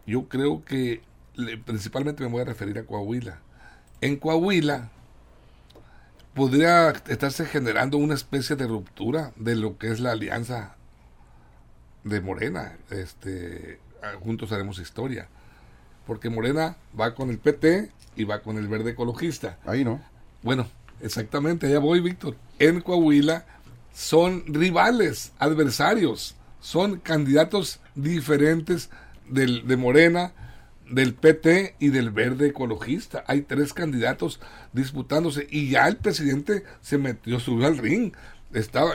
Yo 0.05 0.27
creo 0.27 0.63
que 0.65 1.01
le- 1.35 1.57
principalmente 1.57 2.23
me 2.23 2.29
voy 2.29 2.41
a 2.41 2.45
referir 2.45 2.77
a 2.77 2.83
Coahuila. 2.85 3.39
En 4.01 4.17
Coahuila 4.17 4.89
podría 6.33 6.89
estarse 7.07 7.45
generando 7.45 7.97
una 7.97 8.15
especie 8.15 8.55
de 8.55 8.67
ruptura 8.67 9.31
de 9.35 9.55
lo 9.55 9.77
que 9.77 9.91
es 9.91 9.99
la 9.99 10.11
alianza 10.11 10.75
de 12.03 12.21
Morena. 12.21 12.77
Este, 12.89 13.79
ah, 14.01 14.13
juntos 14.21 14.51
haremos 14.51 14.79
historia. 14.79 15.27
Porque 16.07 16.29
Morena 16.29 16.75
va 16.99 17.15
con 17.15 17.29
el 17.29 17.37
PT 17.39 17.91
y 18.15 18.23
va 18.25 18.41
con 18.41 18.57
el 18.57 18.67
verde 18.67 18.91
ecologista. 18.91 19.57
ahí 19.65 19.83
no. 19.85 20.01
Bueno, 20.41 20.67
exactamente, 21.01 21.67
allá 21.67 21.79
voy, 21.79 22.01
Víctor. 22.01 22.35
En 22.59 22.81
Coahuila 22.81 23.45
son 23.93 24.43
rivales, 24.47 25.31
adversarios, 25.39 26.35
son 26.63 27.01
candidatos 27.01 27.81
diferentes 27.93 28.89
del, 29.29 29.67
de 29.67 29.75
Morena, 29.75 30.31
del 30.89 31.13
PT 31.13 31.75
y 31.77 31.89
del 31.89 32.09
Verde 32.09 32.47
Ecologista. 32.47 33.25
Hay 33.27 33.41
tres 33.41 33.73
candidatos 33.73 34.39
disputándose 34.71 35.45
y 35.51 35.69
ya 35.69 35.89
el 35.89 35.97
presidente 35.97 36.63
se 36.79 36.97
metió, 36.97 37.41
subió 37.41 37.67
al 37.67 37.77
ring. 37.77 38.13
Estaba, 38.53 38.93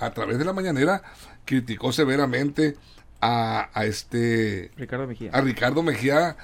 a 0.00 0.10
través 0.10 0.38
de 0.38 0.44
la 0.44 0.52
mañanera 0.52 1.02
criticó 1.44 1.92
severamente 1.92 2.76
a, 3.20 3.70
a 3.72 3.84
este 3.84 4.72
Ricardo 4.76 5.06
Mejía. 5.06 5.30
a 5.32 5.40
Ricardo 5.42 5.84
Mejía 5.84 6.36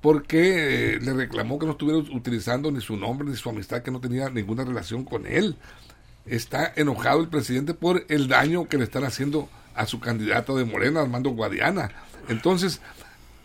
porque 0.00 0.94
eh, 0.94 1.00
le 1.00 1.12
reclamó 1.12 1.58
que 1.58 1.66
no 1.66 1.72
estuviera 1.72 1.98
utilizando 1.98 2.70
ni 2.70 2.80
su 2.80 2.96
nombre 2.96 3.28
ni 3.28 3.34
su 3.34 3.50
amistad, 3.50 3.82
que 3.82 3.90
no 3.90 4.00
tenía 4.00 4.30
ninguna 4.30 4.64
relación 4.64 5.04
con 5.04 5.26
él. 5.26 5.56
Está 6.24 6.72
enojado 6.76 7.20
el 7.20 7.28
presidente 7.28 7.74
por 7.74 8.04
el 8.08 8.28
daño 8.28 8.68
que 8.68 8.78
le 8.78 8.84
están 8.84 9.02
haciendo 9.02 9.48
a 9.78 9.86
su 9.86 10.00
candidato 10.00 10.56
de 10.56 10.64
Morena, 10.64 11.00
Armando 11.00 11.30
Guadiana. 11.30 11.90
Entonces, 12.28 12.80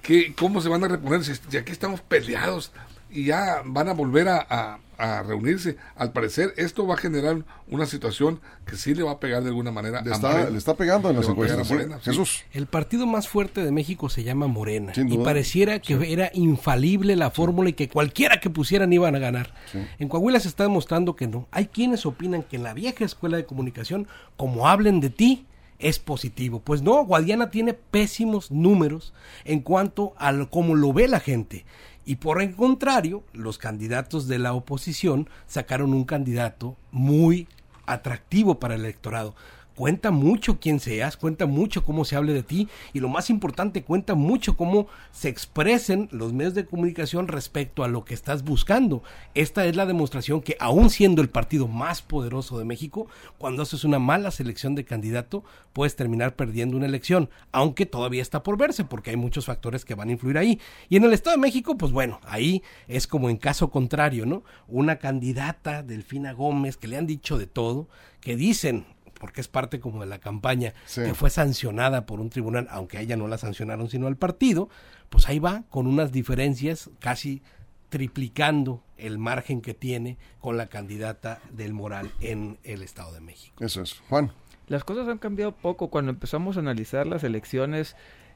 ¿qué, 0.02 0.34
¿cómo 0.36 0.62
se 0.62 0.69
van 0.69 0.84
a 0.84 0.88
reponer 0.88 1.24
si 1.24 1.58
aquí 1.58 1.72
estamos 1.72 2.02
peleados? 2.02 2.72
y 3.13 3.26
ya 3.26 3.62
van 3.63 3.88
a 3.88 3.93
volver 3.93 4.28
a, 4.28 4.80
reunirse. 5.28 5.76
Al 5.98 6.13
parecer, 6.13 6.54
esto 6.56 6.88
va 6.88 6.93
a 6.93 6.98
generar 6.98 7.43
una 7.67 7.86
situación 7.86 8.39
que 8.65 8.78
sí 8.78 8.96
le 8.96 9.04
va 9.04 9.12
a 9.12 9.19
pegar 9.19 9.43
de 9.43 9.50
alguna 9.50 9.69
manera 9.69 10.02
le 10.02 10.12
está, 10.12 10.50
Le 10.50 10.58
está 10.58 10.76
pegando 10.76 11.10
en 11.10 11.17
las 11.17 11.28
encuestas. 11.28 11.67
Jesús. 12.04 12.46
El 12.54 12.67
partido 12.67 13.06
más 13.06 13.28
fuerte 13.28 13.65
de 13.65 13.72
México 13.72 14.08
se 14.08 14.24
llama 14.24 14.48
Morena. 14.48 14.93
Y 14.96 15.17
pareciera 15.17 15.80
que 15.80 16.13
era 16.13 16.32
infalible 16.34 17.17
la 17.17 17.32
fórmula 17.32 17.69
y 17.69 17.74
que 17.74 17.89
cualquiera 17.89 18.39
que 18.39 18.50
pusieran 18.50 18.93
iban 18.93 19.13
a 19.15 19.19
ganar. 19.19 19.54
En 20.00 20.08
Coahuila 20.08 20.39
se 20.39 20.48
está 20.48 20.63
demostrando 20.63 21.17
que 21.17 21.28
no. 21.28 21.48
Hay 21.52 21.65
quienes 21.67 22.06
opinan 22.06 22.43
que 22.43 22.56
en 22.56 22.63
la 22.63 22.74
vieja 22.74 23.04
escuela 23.04 23.36
de 23.36 23.46
comunicación, 23.46 24.08
como 24.38 24.69
hablen 24.69 25.02
de 25.02 25.10
ti, 25.10 25.46
es 25.84 26.00
positivo. 26.00 26.62
Pues 26.62 26.82
no, 26.82 27.06
Guadiana 27.06 27.52
tiene 27.52 27.74
pésimos 27.74 28.50
números 28.52 29.13
en 29.46 29.60
cuanto 29.60 30.13
a 30.17 30.34
cómo 30.50 30.76
lo 30.76 30.93
ve 30.93 31.08
la 31.08 31.19
gente. 31.19 31.65
Y 32.06 32.15
por 32.15 32.41
el 32.41 32.56
contrario, 32.56 33.24
los 33.34 33.58
candidatos 33.58 34.28
de 34.28 34.39
la 34.39 34.54
oposición 34.54 35.30
sacaron 35.46 35.93
un 35.93 36.06
candidato 36.06 36.76
muy 36.91 37.48
atractivo 37.86 38.60
para 38.60 38.76
el 38.76 38.82
electorado 38.82 39.36
cuenta 39.75 40.12
mucho 40.12 40.59
quién 40.59 40.79
seas, 40.79 41.17
cuenta 41.17 41.45
mucho 41.45 41.83
cómo 41.83 42.05
se 42.05 42.15
hable 42.15 42.33
de 42.33 42.43
ti 42.43 42.67
y 42.93 42.99
lo 42.99 43.09
más 43.09 43.29
importante, 43.29 43.83
cuenta 43.83 44.15
mucho 44.15 44.55
cómo 44.55 44.88
se 45.12 45.29
expresen 45.29 46.09
los 46.12 46.33
medios 46.33 46.53
de 46.53 46.65
comunicación 46.65 47.27
respecto 47.27 47.83
a 47.83 47.88
lo 47.88 48.05
que 48.05 48.13
estás 48.13 48.43
buscando. 48.43 49.03
Esta 49.33 49.65
es 49.65 49.75
la 49.75 49.86
demostración 49.86 50.41
que 50.41 50.55
aún 50.59 50.89
siendo 50.89 51.21
el 51.21 51.29
partido 51.29 51.67
más 51.67 52.01
poderoso 52.01 52.57
de 52.59 52.65
México, 52.65 53.07
cuando 53.38 53.63
haces 53.63 53.83
una 53.83 53.99
mala 53.99 54.31
selección 54.31 54.75
de 54.75 54.86
candidato, 54.86 55.43
puedes 55.73 55.95
terminar 55.95 56.36
perdiendo 56.36 56.77
una 56.77 56.86
elección, 56.86 57.29
aunque 57.51 57.86
todavía 57.86 58.21
está 58.21 58.43
por 58.43 58.57
verse 58.57 58.83
porque 58.83 59.09
hay 59.09 59.15
muchos 59.17 59.45
factores 59.45 59.86
que 59.86 59.95
van 59.95 60.09
a 60.09 60.13
influir 60.13 60.38
ahí. 60.38 60.59
Y 60.89 60.97
en 60.97 61.03
el 61.03 61.13
Estado 61.13 61.36
de 61.36 61.41
México, 61.41 61.77
pues 61.77 61.91
bueno, 61.91 62.19
ahí 62.25 62.62
es 62.88 63.07
como 63.07 63.29
en 63.29 63.38
caso 63.38 63.69
contrario, 63.69 64.25
¿no? 64.25 64.43
Una 64.67 64.97
candidata, 64.97 65.83
Delfina 65.83 66.33
Gómez, 66.33 66.77
que 66.77 66.88
le 66.88 66.97
han 66.97 67.07
dicho 67.07 67.38
de 67.38 67.47
todo, 67.47 67.88
que 68.21 68.36
dicen, 68.36 68.86
porque 69.23 69.39
es 69.39 69.47
parte 69.47 69.79
como 69.79 70.01
de 70.01 70.05
la 70.05 70.19
campaña, 70.19 70.73
que 70.93 71.13
fue 71.13 71.29
sancionada 71.29 72.05
por 72.05 72.19
un 72.19 72.29
tribunal, 72.29 72.67
aunque 72.69 72.97
a 72.97 72.99
ella 72.99 73.15
no 73.15 73.29
la 73.29 73.38
sancionaron 73.38 73.89
sino 73.89 74.07
al 74.07 74.17
partido, 74.17 74.67
pues 75.09 75.29
ahí 75.29 75.39
va 75.39 75.63
con 75.69 75.88
unas 75.88 76.12
diferencias 76.12 76.89
casi 76.99 77.41
triplicando 77.88 78.83
el 78.97 79.19
margen 79.19 79.62
que 79.62 79.73
tiene 79.73 80.17
con 80.41 80.57
la 80.57 80.67
candidata 80.67 81.39
del 81.53 81.71
Moral 81.71 82.12
en 82.19 82.59
el 82.65 82.81
Estado 82.81 83.13
de 83.13 83.21
México. 83.21 83.63
Eso 83.63 83.81
es. 83.81 83.93
Juan. 84.09 84.33
Las 84.67 84.83
cosas 84.83 85.07
han 85.07 85.19
cambiado 85.19 85.53
poco. 85.53 85.89
Cuando 85.89 86.12
empezamos 86.12 86.57
a 86.57 86.59
analizar 86.59 87.07
las 87.07 87.23
elecciones 87.23 87.95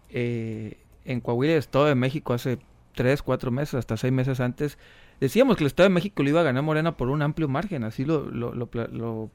eh, 0.09 0.77
en 1.03 1.19
Coahuila 1.19 1.55
y 1.55 1.57
Estado 1.57 1.87
de 1.87 1.95
México 1.95 2.33
hace 2.33 2.59
tres, 2.95 3.21
cuatro 3.21 3.51
meses, 3.51 3.73
hasta 3.73 3.97
seis 3.97 4.13
meses 4.13 4.39
antes, 4.39 4.77
Decíamos 5.19 5.57
que 5.57 5.63
el 5.63 5.67
Estado 5.67 5.89
de 5.89 5.95
México 5.95 6.21
lo 6.21 6.29
iba 6.29 6.41
a 6.41 6.43
ganar 6.43 6.61
Morena 6.63 6.95
por 6.95 7.09
un 7.09 7.21
amplio 7.23 7.47
margen, 7.47 7.83
así 7.83 8.05
lo, 8.05 8.29
lo, 8.29 8.53
lo, 8.53 8.69
lo, 8.71 9.31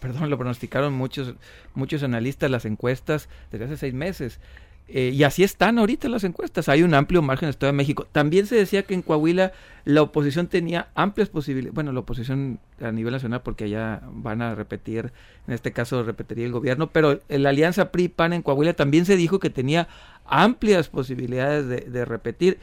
perdón, 0.00 0.28
lo 0.28 0.36
pronosticaron 0.38 0.92
muchos, 0.92 1.34
muchos 1.74 2.02
analistas 2.02 2.50
las 2.50 2.66
encuestas 2.66 3.28
desde 3.50 3.64
hace 3.64 3.76
seis 3.78 3.94
meses. 3.94 4.40
Eh, 4.88 5.10
y 5.12 5.24
así 5.24 5.42
están 5.42 5.78
ahorita 5.78 6.08
las 6.08 6.22
encuestas. 6.22 6.68
Hay 6.68 6.82
un 6.82 6.94
amplio 6.94 7.20
margen 7.20 7.46
en 7.46 7.48
el 7.48 7.54
Estado 7.54 7.72
de 7.72 7.76
México. 7.76 8.06
También 8.12 8.46
se 8.46 8.54
decía 8.54 8.84
que 8.84 8.94
en 8.94 9.02
Coahuila 9.02 9.52
la 9.84 10.02
oposición 10.02 10.46
tenía 10.46 10.88
amplias 10.94 11.28
posibilidades. 11.28 11.74
Bueno, 11.74 11.92
la 11.92 12.00
oposición 12.00 12.60
a 12.80 12.92
nivel 12.92 13.12
nacional, 13.12 13.42
porque 13.42 13.64
allá 13.64 14.02
van 14.12 14.42
a 14.42 14.54
repetir, 14.54 15.12
en 15.48 15.54
este 15.54 15.72
caso 15.72 16.02
repetiría 16.04 16.46
el 16.46 16.52
gobierno, 16.52 16.90
pero 16.90 17.20
la 17.28 17.48
alianza 17.48 17.90
PRI-PAN 17.90 18.32
en 18.32 18.42
Coahuila 18.42 18.74
también 18.74 19.06
se 19.06 19.16
dijo 19.16 19.40
que 19.40 19.50
tenía 19.50 19.88
amplias 20.24 20.88
posibilidades 20.88 21.66
de, 21.66 21.80
de 21.90 22.04
repetir. 22.04 22.58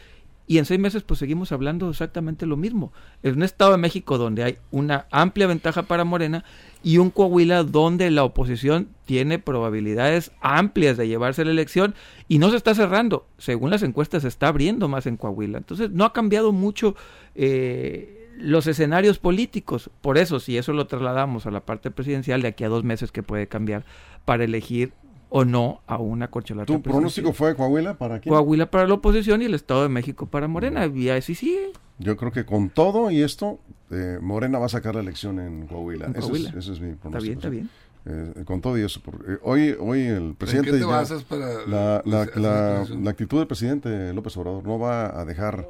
Y 0.45 0.57
en 0.57 0.65
seis 0.65 0.79
meses 0.79 1.03
pues 1.03 1.19
seguimos 1.19 1.51
hablando 1.51 1.89
exactamente 1.89 2.45
lo 2.45 2.57
mismo. 2.57 2.91
En 3.21 3.35
un 3.35 3.43
Estado 3.43 3.71
de 3.71 3.77
México 3.77 4.17
donde 4.17 4.43
hay 4.43 4.57
una 4.71 5.07
amplia 5.09 5.47
ventaja 5.47 5.83
para 5.83 6.03
Morena 6.03 6.43
y 6.83 6.97
un 6.97 7.11
Coahuila 7.11 7.63
donde 7.63 8.11
la 8.11 8.23
oposición 8.23 8.89
tiene 9.05 9.39
probabilidades 9.39 10.31
amplias 10.41 10.97
de 10.97 11.07
llevarse 11.07 11.45
la 11.45 11.51
elección 11.51 11.95
y 12.27 12.39
no 12.39 12.49
se 12.49 12.57
está 12.57 12.75
cerrando. 12.75 13.25
Según 13.37 13.69
las 13.69 13.83
encuestas 13.83 14.23
se 14.23 14.27
está 14.27 14.49
abriendo 14.49 14.89
más 14.89 15.07
en 15.07 15.15
Coahuila. 15.15 15.57
Entonces 15.57 15.91
no 15.91 16.03
ha 16.03 16.11
cambiado 16.11 16.51
mucho 16.51 16.95
eh, 17.35 18.29
los 18.37 18.67
escenarios 18.67 19.19
políticos. 19.19 19.89
Por 20.01 20.17
eso, 20.17 20.39
si 20.39 20.57
eso 20.57 20.73
lo 20.73 20.87
trasladamos 20.87 21.45
a 21.45 21.51
la 21.51 21.61
parte 21.61 21.91
presidencial, 21.91 22.41
de 22.41 22.49
aquí 22.49 22.63
a 22.63 22.69
dos 22.69 22.83
meses 22.83 23.11
que 23.11 23.23
puede 23.23 23.47
cambiar 23.47 23.85
para 24.25 24.43
elegir 24.43 24.93
o 25.35 25.45
no 25.45 25.81
a 25.87 25.97
una 25.97 26.29
corcholata. 26.29 26.71
¿Tu 26.71 26.79
pronóstico 26.79 27.33
fue 27.33 27.55
Coahuila 27.55 27.97
para 27.97 28.19
quién? 28.19 28.31
Coahuila 28.31 28.69
para 28.69 28.87
la 28.87 28.93
oposición 28.93 29.41
y 29.41 29.45
el 29.45 29.55
Estado 29.55 29.81
de 29.81 29.89
México 29.89 30.27
para 30.27 30.47
Morena. 30.47 30.85
Y 30.85 31.09
así 31.09 31.33
sigue. 31.33 31.71
Yo 31.97 32.15
creo 32.17 32.31
que 32.31 32.45
con 32.45 32.69
todo 32.69 33.09
y 33.09 33.23
esto, 33.23 33.57
eh, 33.89 34.19
Morena 34.21 34.59
va 34.59 34.67
a 34.67 34.69
sacar 34.69 34.93
la 34.93 35.01
elección 35.01 35.39
en 35.39 35.65
Coahuila. 35.65 36.11
Ese, 36.15 36.59
es, 36.59 36.79
mi 36.79 36.93
pronóstico. 36.93 37.07
Está 37.07 37.19
bien, 37.19 37.33
está 37.33 37.49
bien. 37.49 37.69
Eh, 38.05 38.43
con 38.45 38.61
todo 38.61 38.77
y 38.77 38.81
eso. 38.83 39.01
Eh, 39.27 39.39
hoy, 39.41 39.75
hoy 39.79 40.01
el 40.01 40.35
presidente... 40.35 40.77
te 40.77 40.83
basas 40.83 41.23
para 41.23 41.65
la, 41.65 42.03
la, 42.05 42.85
la, 42.85 43.09
actitud 43.09 43.39
del 43.39 43.47
presidente 43.47 44.13
López 44.13 44.37
Obrador 44.37 44.63
no 44.63 44.77
va 44.77 45.19
a 45.19 45.25
dejar 45.25 45.67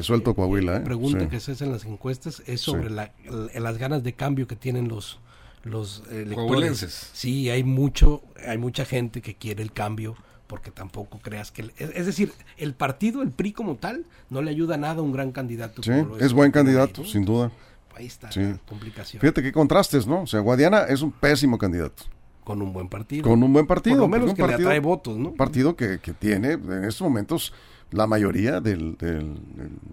suelto 0.00 0.34
Coahuila. 0.34 0.72
La 0.80 0.84
pregunta 0.84 1.28
que 1.28 1.38
se 1.38 1.52
hace 1.52 1.64
en 1.64 1.70
las 1.70 1.84
encuestas 1.84 2.42
es 2.46 2.62
sobre 2.62 2.90
las 2.90 3.78
ganas 3.78 4.02
de 4.02 4.12
cambio 4.14 4.48
que 4.48 4.56
tienen 4.56 4.88
los 4.88 5.20
los 5.64 6.02
electores. 6.10 7.10
Sí, 7.12 7.50
hay 7.50 7.64
mucho, 7.64 8.22
hay 8.46 8.58
mucha 8.58 8.84
gente 8.84 9.20
que 9.20 9.34
quiere 9.34 9.62
el 9.62 9.72
cambio 9.72 10.14
porque 10.46 10.70
tampoco 10.70 11.18
creas 11.18 11.50
que... 11.50 11.72
Es, 11.78 12.06
decir, 12.06 12.32
el 12.58 12.74
partido, 12.74 13.22
el 13.22 13.30
PRI 13.30 13.52
como 13.52 13.76
tal, 13.76 14.04
no 14.30 14.42
le 14.42 14.50
ayuda 14.50 14.76
nada 14.76 15.00
a 15.00 15.02
un 15.02 15.12
gran 15.12 15.32
candidato. 15.32 15.82
Sí, 15.82 15.90
es, 16.20 16.32
buen 16.32 16.52
candidato, 16.52 17.04
sin 17.04 17.24
duda. 17.24 17.50
Ahí 17.94 18.06
está 18.06 18.28
la 18.34 18.58
complicación. 18.66 19.20
Fíjate 19.20 19.42
qué 19.42 19.52
contrastes, 19.52 20.06
¿no? 20.06 20.22
O 20.22 20.26
sea, 20.26 20.40
Guadiana 20.40 20.82
es 20.82 21.00
un 21.00 21.12
pésimo 21.12 21.58
candidato. 21.58 22.04
Con 22.42 22.60
un 22.60 22.72
buen 22.72 22.88
partido. 22.88 23.22
Con 23.22 23.42
un 23.42 23.52
buen 23.52 23.66
partido. 23.66 23.96
Por 23.96 24.02
lo 24.02 24.08
menos 24.08 24.34
que 24.34 24.42
partido, 24.42 24.58
le 24.58 24.64
atrae 24.66 24.80
votos, 24.80 25.16
¿no? 25.16 25.30
Un 25.30 25.36
partido 25.36 25.76
que, 25.76 25.98
que 25.98 26.12
tiene 26.12 26.52
en 26.52 26.84
estos 26.84 27.02
momentos 27.02 27.54
la 27.90 28.06
mayoría 28.06 28.60
del, 28.60 28.96
del, 28.96 29.38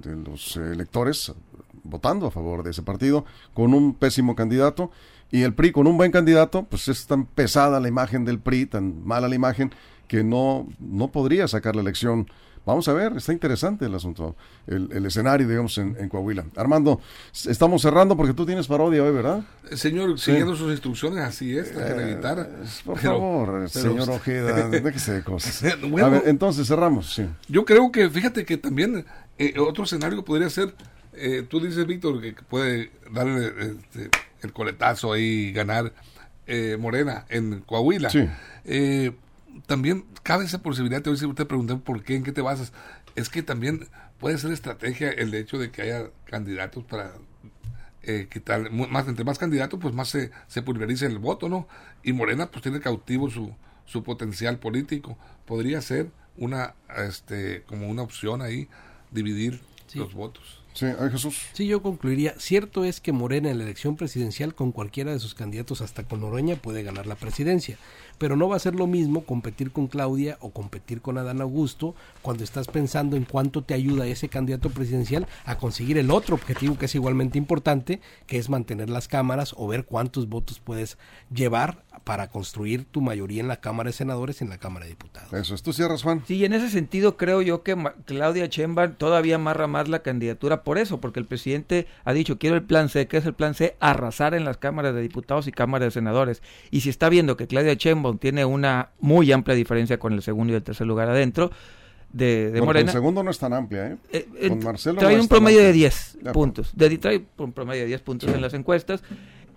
de 0.01 0.15
los 0.15 0.57
electores 0.57 1.33
votando 1.91 2.25
a 2.25 2.31
favor 2.31 2.63
de 2.63 2.71
ese 2.71 2.81
partido, 2.81 3.25
con 3.53 3.75
un 3.75 3.93
pésimo 3.93 4.35
candidato 4.35 4.89
y 5.31 5.43
el 5.43 5.53
PRI 5.53 5.71
con 5.71 5.87
un 5.87 5.97
buen 5.97 6.11
candidato, 6.11 6.63
pues 6.63 6.87
es 6.87 7.05
tan 7.05 7.25
pesada 7.25 7.79
la 7.79 7.87
imagen 7.87 8.25
del 8.25 8.39
PRI, 8.39 8.65
tan 8.65 9.05
mala 9.05 9.27
la 9.27 9.35
imagen, 9.35 9.71
que 10.07 10.23
no, 10.23 10.67
no 10.79 11.09
podría 11.09 11.47
sacar 11.47 11.75
la 11.75 11.81
elección. 11.81 12.27
Vamos 12.65 12.87
a 12.87 12.93
ver, 12.93 13.13
está 13.17 13.33
interesante 13.33 13.85
el 13.85 13.95
asunto, 13.95 14.35
el, 14.67 15.03
escenario, 15.05 15.47
digamos, 15.47 15.77
en, 15.79 16.09
Coahuila. 16.09 16.45
Armando, 16.55 17.01
estamos 17.47 17.81
cerrando 17.81 18.15
porque 18.15 18.33
tú 18.33 18.45
tienes 18.45 18.67
parodia 18.67 19.03
hoy, 19.03 19.11
¿verdad? 19.11 19.43
Eh, 19.71 19.77
señor, 19.77 20.19
siguiendo 20.19 20.55
sus 20.55 20.69
instrucciones, 20.69 21.23
así 21.23 21.57
es, 21.57 21.71
eh, 21.75 22.19
Por 22.85 22.99
favor, 22.99 23.67
señor 23.67 24.09
Ojeda, 24.11 24.67
déjese 24.69 25.13
de 25.13 25.23
cosas. 25.23 25.63
a 26.03 26.09
ver, 26.09 26.23
entonces 26.25 26.67
cerramos, 26.67 27.15
sí. 27.15 27.25
Yo 27.47 27.65
creo 27.65 27.91
que, 27.91 28.07
fíjate 28.09 28.45
que 28.45 28.57
también 28.57 29.05
eh, 29.39 29.55
otro 29.57 29.85
escenario 29.85 30.23
podría 30.23 30.49
ser, 30.51 30.75
tú 31.49 31.59
dices, 31.59 31.85
Víctor, 31.85 32.21
que 32.21 32.33
puede 32.33 32.91
darle... 33.11 33.47
Este, 33.47 34.09
el 34.43 34.53
coletazo 34.53 35.13
ahí, 35.13 35.51
ganar 35.51 35.93
eh, 36.47 36.77
Morena 36.79 37.25
en 37.29 37.61
Coahuila. 37.61 38.09
Eh, 38.65 39.11
también 39.67 40.05
cabe 40.23 40.45
esa 40.45 40.61
posibilidad, 40.61 41.01
te 41.01 41.09
voy 41.09 41.15
a 41.15 41.17
decir, 41.17 41.27
usted 41.27 41.47
pregunté 41.47 41.75
por 41.75 42.03
qué, 42.03 42.15
en 42.15 42.23
qué 42.23 42.31
te 42.31 42.41
basas. 42.41 42.73
Es 43.15 43.29
que 43.29 43.43
también 43.43 43.87
puede 44.19 44.37
ser 44.37 44.51
estrategia 44.51 45.09
el 45.09 45.33
hecho 45.33 45.57
de 45.57 45.71
que 45.71 45.81
haya 45.83 46.09
candidatos 46.25 46.83
para 46.83 47.13
eh, 48.03 48.27
quitar, 48.31 48.71
más, 48.71 49.07
entre 49.07 49.25
más 49.25 49.37
candidatos, 49.37 49.79
pues 49.79 49.93
más 49.93 50.09
se, 50.09 50.31
se 50.47 50.61
pulveriza 50.61 51.05
el 51.05 51.19
voto, 51.19 51.49
¿no? 51.49 51.67
Y 52.03 52.13
Morena 52.13 52.49
pues 52.49 52.63
tiene 52.63 52.79
cautivo 52.79 53.29
su, 53.29 53.53
su 53.85 54.03
potencial 54.03 54.59
político. 54.59 55.17
Podría 55.45 55.81
ser 55.81 56.09
una, 56.37 56.75
este, 56.97 57.63
como 57.63 57.89
una 57.89 58.01
opción 58.01 58.41
ahí, 58.41 58.69
dividir 59.11 59.61
los 59.93 60.13
votos. 60.13 60.60
Sí, 60.73 60.85
ay, 60.85 61.09
Jesús. 61.11 61.47
Sí, 61.53 61.67
yo 61.67 61.81
concluiría, 61.81 62.33
cierto 62.37 62.85
es 62.85 63.01
que 63.01 63.11
Morena 63.11 63.49
en 63.49 63.57
la 63.57 63.63
elección 63.63 63.95
presidencial 63.95 64.55
con 64.55 64.71
cualquiera 64.71 65.11
de 65.11 65.19
sus 65.19 65.35
candidatos 65.35 65.81
hasta 65.81 66.03
con 66.03 66.21
Noroña 66.21 66.55
puede 66.55 66.83
ganar 66.83 67.07
la 67.07 67.15
presidencia, 67.15 67.77
pero 68.17 68.35
no 68.35 68.47
va 68.47 68.55
a 68.55 68.59
ser 68.59 68.75
lo 68.75 68.87
mismo 68.87 69.25
competir 69.25 69.71
con 69.71 69.87
Claudia 69.87 70.37
o 70.39 70.51
competir 70.51 71.01
con 71.01 71.17
Adán 71.17 71.41
Augusto 71.41 71.95
cuando 72.21 72.43
estás 72.43 72.67
pensando 72.67 73.17
en 73.17 73.25
cuánto 73.25 73.63
te 73.63 73.73
ayuda 73.73 74.07
ese 74.07 74.29
candidato 74.29 74.69
presidencial 74.69 75.27
a 75.45 75.57
conseguir 75.57 75.97
el 75.97 76.11
otro 76.11 76.35
objetivo 76.35 76.77
que 76.77 76.85
es 76.85 76.95
igualmente 76.95 77.37
importante, 77.37 77.99
que 78.27 78.37
es 78.37 78.49
mantener 78.49 78.89
las 78.89 79.07
cámaras 79.07 79.53
o 79.57 79.67
ver 79.67 79.85
cuántos 79.85 80.29
votos 80.29 80.59
puedes 80.59 80.97
llevar 81.33 81.83
para 82.03 82.29
construir 82.29 82.85
tu 82.85 83.01
mayoría 83.01 83.41
en 83.41 83.47
la 83.47 83.59
Cámara 83.59 83.89
de 83.89 83.93
Senadores 83.93 84.41
y 84.41 84.43
en 84.43 84.49
la 84.49 84.57
Cámara 84.57 84.85
de 84.85 84.91
Diputados. 84.91 85.33
Eso 85.33 85.53
es. 85.53 85.61
¿Tú 85.61 85.73
cierras, 85.73 86.03
Juan? 86.03 86.23
Sí, 86.25 86.43
en 86.45 86.53
ese 86.53 86.69
sentido 86.69 87.17
creo 87.17 87.41
yo 87.41 87.63
que 87.63 87.75
Claudia 88.05 88.47
Sheinbaum 88.47 88.95
todavía 88.95 89.35
amarra 89.35 89.67
más 89.67 89.87
la 89.87 89.99
candidatura 89.99 90.60
por 90.63 90.77
eso, 90.77 90.99
porque 90.99 91.19
el 91.19 91.25
presidente 91.25 91.87
ha 92.03 92.13
dicho, 92.13 92.37
quiero 92.37 92.55
el 92.55 92.63
plan 92.63 92.89
C, 92.89 93.07
que 93.07 93.17
es 93.17 93.25
el 93.25 93.33
plan 93.33 93.53
C, 93.53 93.75
arrasar 93.79 94.33
en 94.33 94.45
las 94.45 94.57
cámaras 94.57 94.93
de 94.95 95.01
diputados 95.01 95.47
y 95.47 95.51
cámaras 95.51 95.87
de 95.87 95.91
senadores. 95.91 96.41
Y 96.69 96.81
si 96.81 96.89
está 96.89 97.09
viendo 97.09 97.37
que 97.37 97.47
Claudia 97.47 97.73
Sheinbaum 97.73 98.17
tiene 98.17 98.45
una 98.45 98.89
muy 98.99 99.31
amplia 99.31 99.55
diferencia 99.55 99.99
con 99.99 100.13
el 100.13 100.21
segundo 100.21 100.53
y 100.53 100.55
el 100.55 100.63
tercer 100.63 100.87
lugar 100.87 101.09
adentro 101.09 101.51
de, 102.13 102.51
de 102.51 102.61
Morena, 102.61 102.91
El 102.91 102.93
segundo 102.93 103.23
no 103.23 103.31
es 103.31 103.39
tan 103.39 103.53
amplia, 103.53 103.87
¿eh? 103.87 103.97
eh, 104.11 104.27
eh, 104.39 104.49
Con 104.49 104.63
Marcelo 104.63 104.99
trae 104.99 105.15
no 105.15 105.21
un 105.21 105.27
promedio 105.27 105.59
de 105.59 105.67
amplia. 105.67 105.89
10 105.89 106.13
De 106.13 106.19
acuerdo. 106.19 106.33
puntos. 106.33 106.71
De, 106.75 106.97
trae 106.97 107.25
un 107.37 107.53
promedio 107.53 107.81
de 107.81 107.87
10 107.87 108.01
puntos 108.01 108.29
en 108.33 108.41
las 108.41 108.53
encuestas. 108.53 109.03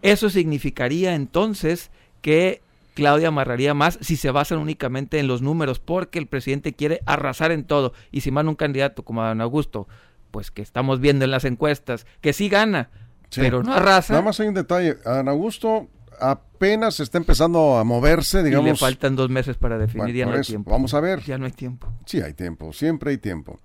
Eso 0.03 0.31
significaría 0.31 1.15
entonces 1.15 1.91
que 2.21 2.61
Claudia 2.95 3.29
amarraría 3.29 3.75
más 3.75 3.99
si 4.01 4.17
se 4.17 4.31
basan 4.31 4.59
únicamente 4.59 5.19
en 5.19 5.27
los 5.27 5.43
números, 5.43 5.81
porque 5.81 6.19
el 6.19 6.27
presidente 6.27 6.73
quiere 6.73 7.01
arrasar 7.07 7.51
en 7.51 7.65
todo. 7.65 7.93
Y 8.13 8.21
si 8.21 8.31
manda 8.31 8.51
un 8.51 8.57
candidato 8.57 9.03
como 9.03 9.25
Don 9.25 9.41
Augusto, 9.41 9.89
pues 10.35 10.51
que 10.51 10.63
estamos 10.63 10.99
viendo 10.99 11.25
en 11.25 11.31
las 11.31 11.45
encuestas, 11.45 12.07
que 12.21 12.33
sí 12.33 12.49
gana, 12.49 12.91
Sí. 13.31 13.41
pero 13.41 13.63
no 13.63 13.73
arrasa, 13.73 14.15
Nada 14.15 14.25
más 14.25 14.41
hay 14.41 14.49
un 14.49 14.55
detalle. 14.55 14.97
Ana 15.07 15.31
Augusto 15.31 15.87
apenas 16.21 16.99
está 16.99 17.19
empezando 17.19 17.79
a 17.79 17.85
moverse, 17.85 18.41
y 18.41 18.43
le 18.43 18.49
digamos. 18.49 18.81
faltan 18.81 19.15
dos 19.15 19.31
meses 19.31 19.57
para 19.57 19.79
definir, 19.79 20.07
Bueno, 20.07 20.19
ya 20.19 20.25
no 20.25 20.31
por 20.33 20.35
hay 20.35 20.41
eso, 20.41 20.51
tiempo. 20.53 20.71
Vamos 20.73 20.93
a 20.95 20.99
ver. 21.01 21.21
Ya 21.21 21.39
no 21.39 21.47
hay 21.47 21.53
tiempo. 21.53 21.87
Sí, 22.05 22.21
hay 22.21 22.33
tiempo. 22.35 22.73
Siempre 22.73 23.13
hay 23.13 23.19
tiempo. 23.19 23.61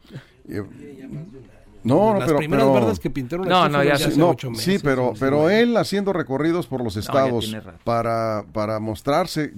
No, 1.83 2.13
no, 2.13 2.19
Las 2.19 2.27
pero, 2.27 2.37
primeras 2.39 2.65
pero- 2.65 2.73
verdes 2.81 2.99
que 2.99 3.09
pintaron 3.09 3.47
No, 3.47 3.69
no, 3.69 3.83
ya 3.83 3.93
hace 3.93 4.17
no, 4.17 4.31
ocho 4.31 4.49
sí, 4.55 4.71
meses, 4.71 4.81
pero, 4.83 5.07
once 5.09 5.19
pero 5.19 5.43
meses. 5.43 5.59
él 5.63 5.77
haciendo 5.77 6.11
recorridos 6.13 6.67
por 6.67 6.83
los 6.83 6.97
estados 6.97 7.55
para, 7.85 8.43
para 8.51 8.79
mostrarse 8.79 9.53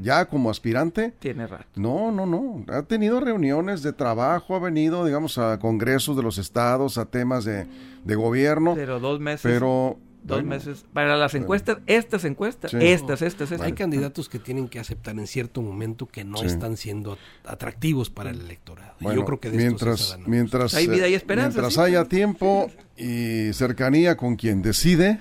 ya 0.00 0.26
como 0.26 0.50
aspirante, 0.50 1.14
Tiene 1.18 1.46
rato. 1.46 1.64
no, 1.76 2.12
no, 2.12 2.26
no. 2.26 2.64
Ha 2.68 2.82
tenido 2.82 3.20
reuniones 3.20 3.82
de 3.82 3.92
trabajo, 3.92 4.54
ha 4.54 4.58
venido, 4.58 5.04
digamos, 5.06 5.38
a 5.38 5.58
congresos 5.58 6.16
de 6.16 6.22
los 6.22 6.36
estados, 6.38 6.98
a 6.98 7.06
temas 7.06 7.44
de, 7.44 7.66
de 8.04 8.14
gobierno, 8.14 8.74
Pero 8.74 9.00
dos 9.00 9.18
meses. 9.20 9.40
pero... 9.42 9.96
Dos 10.24 10.36
bueno, 10.38 10.50
meses. 10.50 10.84
Para 10.92 11.16
las 11.16 11.34
encuestas, 11.34 11.78
estas 11.86 12.24
encuestas, 12.24 12.70
Sí. 12.70 12.76
estas, 12.80 13.22
estas, 13.22 13.50
estas. 13.50 13.66
Hay 13.66 13.72
candidatos 13.72 14.28
que 14.28 14.38
tienen 14.38 14.68
que 14.68 14.78
aceptar 14.78 15.18
en 15.18 15.26
cierto 15.26 15.62
momento 15.62 16.06
que 16.06 16.22
no 16.24 16.38
Sí. 16.38 16.46
están 16.46 16.76
siendo 16.76 17.18
atractivos 17.44 18.08
para 18.08 18.30
el 18.30 18.40
electorado. 18.40 18.94
Y 19.00 19.04
Bueno, 19.04 19.20
yo 19.20 19.26
creo 19.26 19.40
que 19.40 19.50
de 19.50 19.56
mientras, 19.56 20.16
mientras, 20.26 20.74
Hay 20.74 20.86
vida 20.86 21.08
y 21.08 21.14
eh, 21.14 21.16
esperanza, 21.16 21.58
mientras 21.60 21.74
sí. 21.74 21.80
haya 21.80 22.04
tiempo 22.04 22.70
y 22.96 23.52
cercanía 23.52 24.16
con 24.16 24.36
quien 24.36 24.62
decide, 24.62 25.18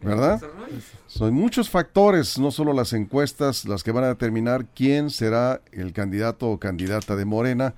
¿verdad? 0.00 0.40
Son 1.06 1.34
muchos 1.34 1.68
factores, 1.68 2.38
no 2.38 2.50
solo 2.50 2.72
las 2.72 2.94
encuestas, 2.94 3.66
las 3.66 3.82
que 3.82 3.92
van 3.92 4.04
a 4.04 4.08
determinar 4.08 4.64
quién 4.74 5.10
será 5.10 5.60
el 5.72 5.92
candidato 5.92 6.48
o 6.48 6.58
candidata 6.58 7.14
de 7.14 7.26
Morena. 7.26 7.74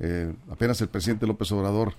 Eh, 0.00 0.32
apenas 0.50 0.80
el 0.80 0.88
presidente 0.88 1.26
López 1.26 1.52
Obrador 1.52 1.92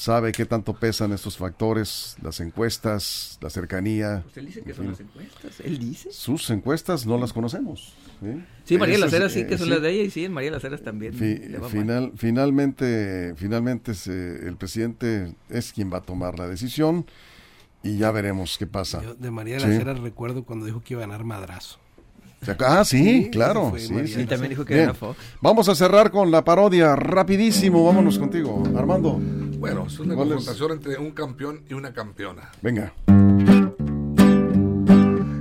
sabe 0.00 0.32
qué 0.32 0.46
tanto 0.46 0.72
pesan 0.72 1.12
estos 1.12 1.36
factores, 1.36 2.16
las 2.22 2.40
encuestas, 2.40 3.38
la 3.42 3.50
cercanía. 3.50 4.22
Pues 4.24 4.36
él 4.38 4.46
dice 4.46 4.62
que 4.62 4.70
en 4.70 4.76
son 4.76 4.86
las 4.88 5.00
encuestas. 5.00 5.60
Él 5.60 5.78
dice. 5.78 6.10
Sus 6.10 6.48
encuestas 6.48 7.04
no 7.04 7.18
las 7.18 7.34
conocemos. 7.34 7.92
Sí, 8.22 8.42
Sí, 8.64 8.78
María 8.78 8.94
Eso 8.96 9.04
Las 9.04 9.12
es, 9.12 9.18
Heras 9.20 9.32
sí 9.32 9.40
eh, 9.40 9.46
que 9.46 9.58
son 9.58 9.66
sí. 9.66 9.70
las 9.74 9.82
de 9.82 9.90
ella 9.90 10.02
y 10.04 10.10
sí, 10.10 10.24
en 10.24 10.32
María 10.32 10.50
Las 10.52 10.64
Heras 10.64 10.82
también. 10.82 11.12
Fi- 11.12 11.40
final, 11.70 12.12
finalmente, 12.16 13.34
finalmente 13.36 13.94
se- 13.94 14.46
el 14.48 14.56
presidente 14.56 15.34
es 15.50 15.72
quien 15.72 15.92
va 15.92 15.98
a 15.98 16.02
tomar 16.02 16.38
la 16.38 16.48
decisión 16.48 17.04
y 17.82 17.98
ya 17.98 18.10
veremos 18.10 18.56
qué 18.58 18.66
pasa. 18.66 19.02
Yo 19.02 19.14
de 19.14 19.30
María 19.30 19.54
de 19.56 19.60
Sí. 19.60 19.66
las 19.68 19.80
Heras 19.80 19.98
recuerdo 20.00 20.44
cuando 20.44 20.64
dijo 20.64 20.80
que 20.82 20.94
iba 20.94 21.02
a 21.04 21.06
ganar 21.06 21.24
madrazo. 21.24 21.78
Ah, 22.60 22.84
sí, 22.84 23.24
Sí, 23.24 23.30
claro. 23.30 23.72
Sí, 23.76 24.06
sí. 24.06 24.20
Y 24.22 24.24
también 24.24 24.50
dijo 24.50 24.64
que 24.64 24.74
Bien. 24.74 24.84
era 24.86 24.94
Fox. 24.94 25.18
Vamos 25.40 25.68
a 25.68 25.74
cerrar 25.74 26.10
con 26.10 26.30
la 26.30 26.42
parodia 26.42 26.96
rapidísimo. 26.96 27.84
Vámonos 27.84 28.18
contigo, 28.18 28.62
Armando. 28.76 29.18
Bueno, 29.58 29.84
es 29.86 29.98
una 29.98 30.14
¿Cuál 30.14 30.28
es? 30.28 30.34
confrontación 30.36 30.72
entre 30.72 30.98
un 30.98 31.10
campeón 31.10 31.60
y 31.68 31.74
una 31.74 31.92
campeona. 31.92 32.50
Venga. 32.62 32.92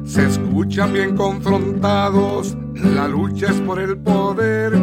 Se 0.05 0.25
escuchan 0.25 0.91
bien 0.91 1.15
confrontados, 1.15 2.57
la 2.73 3.07
lucha 3.07 3.47
es 3.51 3.61
por 3.61 3.79
el 3.79 3.97
poder. 3.97 4.77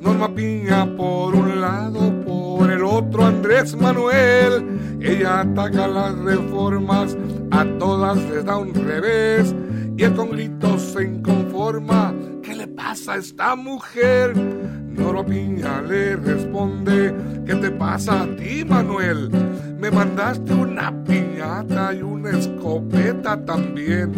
Norma 0.00 0.32
Piña 0.34 0.86
por 0.96 1.34
un 1.34 1.60
lado, 1.60 2.12
por 2.24 2.70
el 2.70 2.84
otro 2.84 3.24
Andrés 3.24 3.74
Manuel. 3.76 4.98
Ella 5.00 5.40
ataca 5.40 5.88
las 5.88 6.14
reformas, 6.18 7.16
a 7.50 7.64
todas 7.78 8.18
les 8.30 8.44
da 8.44 8.56
un 8.58 8.72
revés. 8.74 9.54
Y 9.96 10.04
el 10.04 10.14
con 10.14 10.30
gritos 10.30 10.82
se 10.82 11.04
inconforma. 11.04 12.14
¿Qué 12.42 12.54
le 12.54 12.68
pasa 12.68 13.14
a 13.14 13.16
esta 13.16 13.56
mujer? 13.56 14.36
Norma 14.36 15.24
Piña 15.24 15.80
le 15.82 16.16
responde, 16.16 17.14
¿qué 17.46 17.54
te 17.54 17.70
pasa 17.70 18.22
a 18.22 18.36
ti, 18.36 18.64
Manuel? 18.64 19.30
Me 19.78 19.90
mandaste 19.90 20.52
una 20.52 20.92
piñata 21.04 21.94
y 21.94 22.02
una 22.02 22.30
escopeta 22.30 23.42
también. 23.44 24.12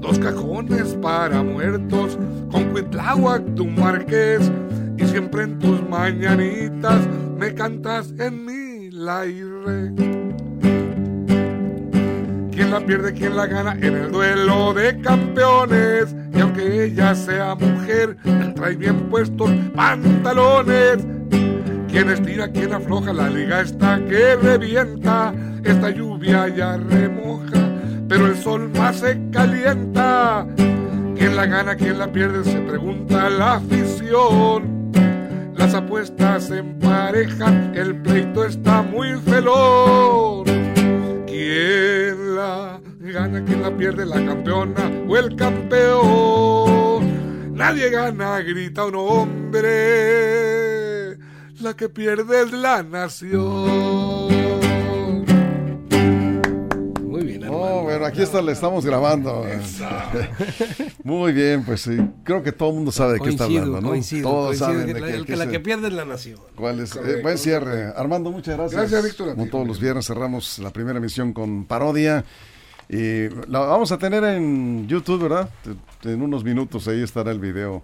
Dos 0.00 0.18
cajones 0.18 0.94
para 1.00 1.42
muertos 1.42 2.18
con 2.50 2.70
Cuitláhuac, 2.70 3.54
tu 3.54 3.66
marqués. 3.66 4.50
Y 4.98 5.06
siempre 5.06 5.44
en 5.44 5.58
tus 5.58 5.80
mañanitas 5.88 7.08
me 7.38 7.54
cantas 7.54 8.12
en 8.18 8.44
mi 8.44 8.90
laire. 8.90 10.09
¿Quién 12.70 12.82
la 12.82 12.86
pierde, 12.86 13.12
quién 13.12 13.36
la 13.36 13.46
gana 13.46 13.72
en 13.82 13.96
el 13.96 14.12
duelo 14.12 14.72
de 14.72 14.96
campeones? 15.00 16.14
Y 16.32 16.38
aunque 16.38 16.84
ella 16.84 17.16
sea 17.16 17.56
mujer, 17.56 18.16
trae 18.54 18.76
bien 18.76 19.10
puestos 19.10 19.50
pantalones. 19.74 20.98
¿Quién 21.88 22.10
estira, 22.10 22.46
quién 22.46 22.72
afloja? 22.72 23.12
La 23.12 23.28
liga 23.28 23.62
está 23.62 23.98
que 24.08 24.36
revienta. 24.36 25.34
Esta 25.64 25.90
lluvia 25.90 26.46
ya 26.46 26.76
remoja, 26.76 27.58
pero 28.08 28.28
el 28.28 28.36
sol 28.36 28.70
más 28.78 29.00
se 29.00 29.18
calienta. 29.32 30.46
¿Quién 31.16 31.34
la 31.34 31.46
gana, 31.46 31.74
quién 31.74 31.98
la 31.98 32.12
pierde? 32.12 32.44
Se 32.44 32.60
pregunta 32.60 33.28
la 33.30 33.54
afición. 33.54 34.92
Las 35.56 35.74
apuestas 35.74 36.44
se 36.44 36.58
emparejan, 36.58 37.72
el 37.74 37.96
pleito 37.96 38.44
está 38.44 38.80
muy 38.80 39.14
veloz. 39.26 40.44
¿Quién 41.26 41.99
gana, 43.00 43.44
quién 43.44 43.62
la 43.62 43.70
pierde? 43.76 44.04
¿La 44.06 44.24
campeona 44.24 44.90
o 45.08 45.16
el 45.16 45.36
campeón? 45.36 47.00
Nadie 47.54 47.90
gana, 47.90 48.40
grita 48.40 48.86
un 48.86 48.94
hombre. 48.96 49.68
La 51.60 51.74
que 51.76 51.88
pierde 51.88 52.42
es 52.42 52.52
la 52.52 52.82
nación. 52.82 54.09
Bueno, 58.00 58.12
aquí 58.12 58.22
está, 58.22 58.42
le 58.42 58.52
estamos 58.52 58.84
grabando. 58.84 59.44
Muy 61.04 61.32
bien, 61.32 61.64
pues 61.64 61.82
sí, 61.82 61.96
creo 62.24 62.42
que 62.42 62.52
todo 62.52 62.70
el 62.70 62.74
mundo 62.76 62.92
sabe 62.92 63.14
de 63.14 63.20
qué 63.20 63.30
está 63.30 63.44
hablando, 63.44 63.80
¿no? 63.80 63.88
coincido, 63.88 64.28
Todos 64.28 64.46
coincido 64.58 64.68
saben 64.70 64.86
que 64.86 64.94
de 64.94 65.00
la, 65.00 65.06
qué- 65.06 65.14
el 65.16 65.26
que 65.26 65.36
la 65.36 65.46
que 65.48 65.60
pierde 65.60 65.88
es 65.88 65.94
la 65.94 66.04
nación. 66.04 66.38
¿Cuál 66.54 66.80
es? 66.80 66.96
Eh, 66.96 67.20
buen 67.22 67.38
cierre. 67.38 67.92
Armando, 67.96 68.30
muchas 68.30 68.56
gracias. 68.56 68.80
Gracias, 68.80 69.04
Víctor, 69.04 69.34
Como 69.34 69.46
todos 69.48 69.66
los 69.66 69.80
viernes 69.80 70.06
cerramos 70.06 70.58
la 70.58 70.70
primera 70.70 70.98
emisión 70.98 71.32
con 71.32 71.64
parodia. 71.64 72.24
Y 72.88 73.28
la 73.48 73.60
vamos 73.60 73.92
a 73.92 73.98
tener 73.98 74.24
en 74.24 74.88
YouTube, 74.88 75.22
¿verdad? 75.22 75.48
En 76.02 76.22
unos 76.22 76.42
minutos 76.42 76.88
ahí 76.88 77.02
estará 77.02 77.30
el 77.30 77.38
video 77.38 77.82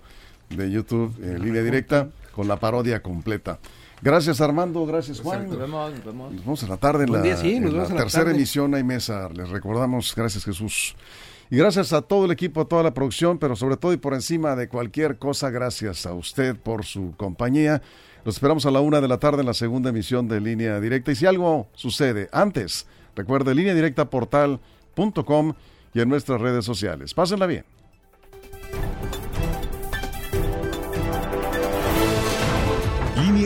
de 0.51 0.71
YouTube 0.71 1.15
en 1.23 1.43
línea 1.45 1.63
directa 1.63 2.09
con 2.33 2.49
la 2.49 2.57
parodia 2.57 3.01
completa. 3.03 3.59
Gracias 4.07 4.41
Armando, 4.41 4.87
gracias 4.87 5.21
Juan. 5.21 5.49
Nos 5.49 5.59
vemos, 5.59 5.91
nos 5.91 6.05
vemos. 6.05 6.33
Nos 6.33 6.41
vemos 6.45 6.63
en 6.63 6.69
la 6.69 6.77
tarde 6.77 7.03
en 7.03 7.13
la, 7.13 7.23
día, 7.23 7.37
sí, 7.37 7.59
nos 7.59 7.73
en 7.73 7.77
la 7.77 7.83
vemos 7.83 7.91
en 7.91 7.97
la 7.97 8.03
tercera 8.03 8.25
tarde. 8.27 8.37
emisión 8.37 8.73
hay 8.77 8.85
mesa. 8.85 9.29
Les 9.35 9.49
recordamos, 9.49 10.15
gracias 10.15 10.45
Jesús. 10.45 10.95
Y 11.51 11.57
gracias 11.57 11.93
a 11.93 12.03
todo 12.03 12.25
el 12.25 12.31
equipo, 12.31 12.61
a 12.61 12.67
toda 12.67 12.85
la 12.85 12.95
producción, 12.95 13.37
pero 13.37 13.57
sobre 13.57 13.77
todo 13.77 13.93
y 13.93 13.97
por 13.97 14.15
encima 14.15 14.55
de 14.55 14.69
cualquier 14.69 15.19
cosa, 15.19 15.51
gracias 15.51 16.07
a 16.07 16.15
usted 16.15 16.55
por 16.55 16.85
su 16.85 17.15
compañía. 17.17 17.83
Los 18.25 18.37
esperamos 18.37 18.65
a 18.65 18.71
la 18.71 18.79
una 18.79 19.01
de 19.01 19.09
la 19.09 19.19
tarde 19.19 19.41
en 19.41 19.47
la 19.47 19.55
segunda 19.55 19.91
emisión 19.91 20.29
de 20.29 20.41
Línea 20.41 20.79
Directa. 20.79 21.11
Y 21.11 21.17
si 21.17 21.27
algo 21.27 21.67
sucede 21.75 22.29
antes, 22.31 22.87
recuerde 23.17 23.57
línea 23.57 23.75
directa 23.75 24.09
portal.com 24.09 25.55
y 25.95 26.01
en 26.01 26.09
nuestras 26.09 26.41
redes 26.41 26.65
sociales. 26.65 27.13
Pásenla 27.13 27.47
bien. 27.47 27.65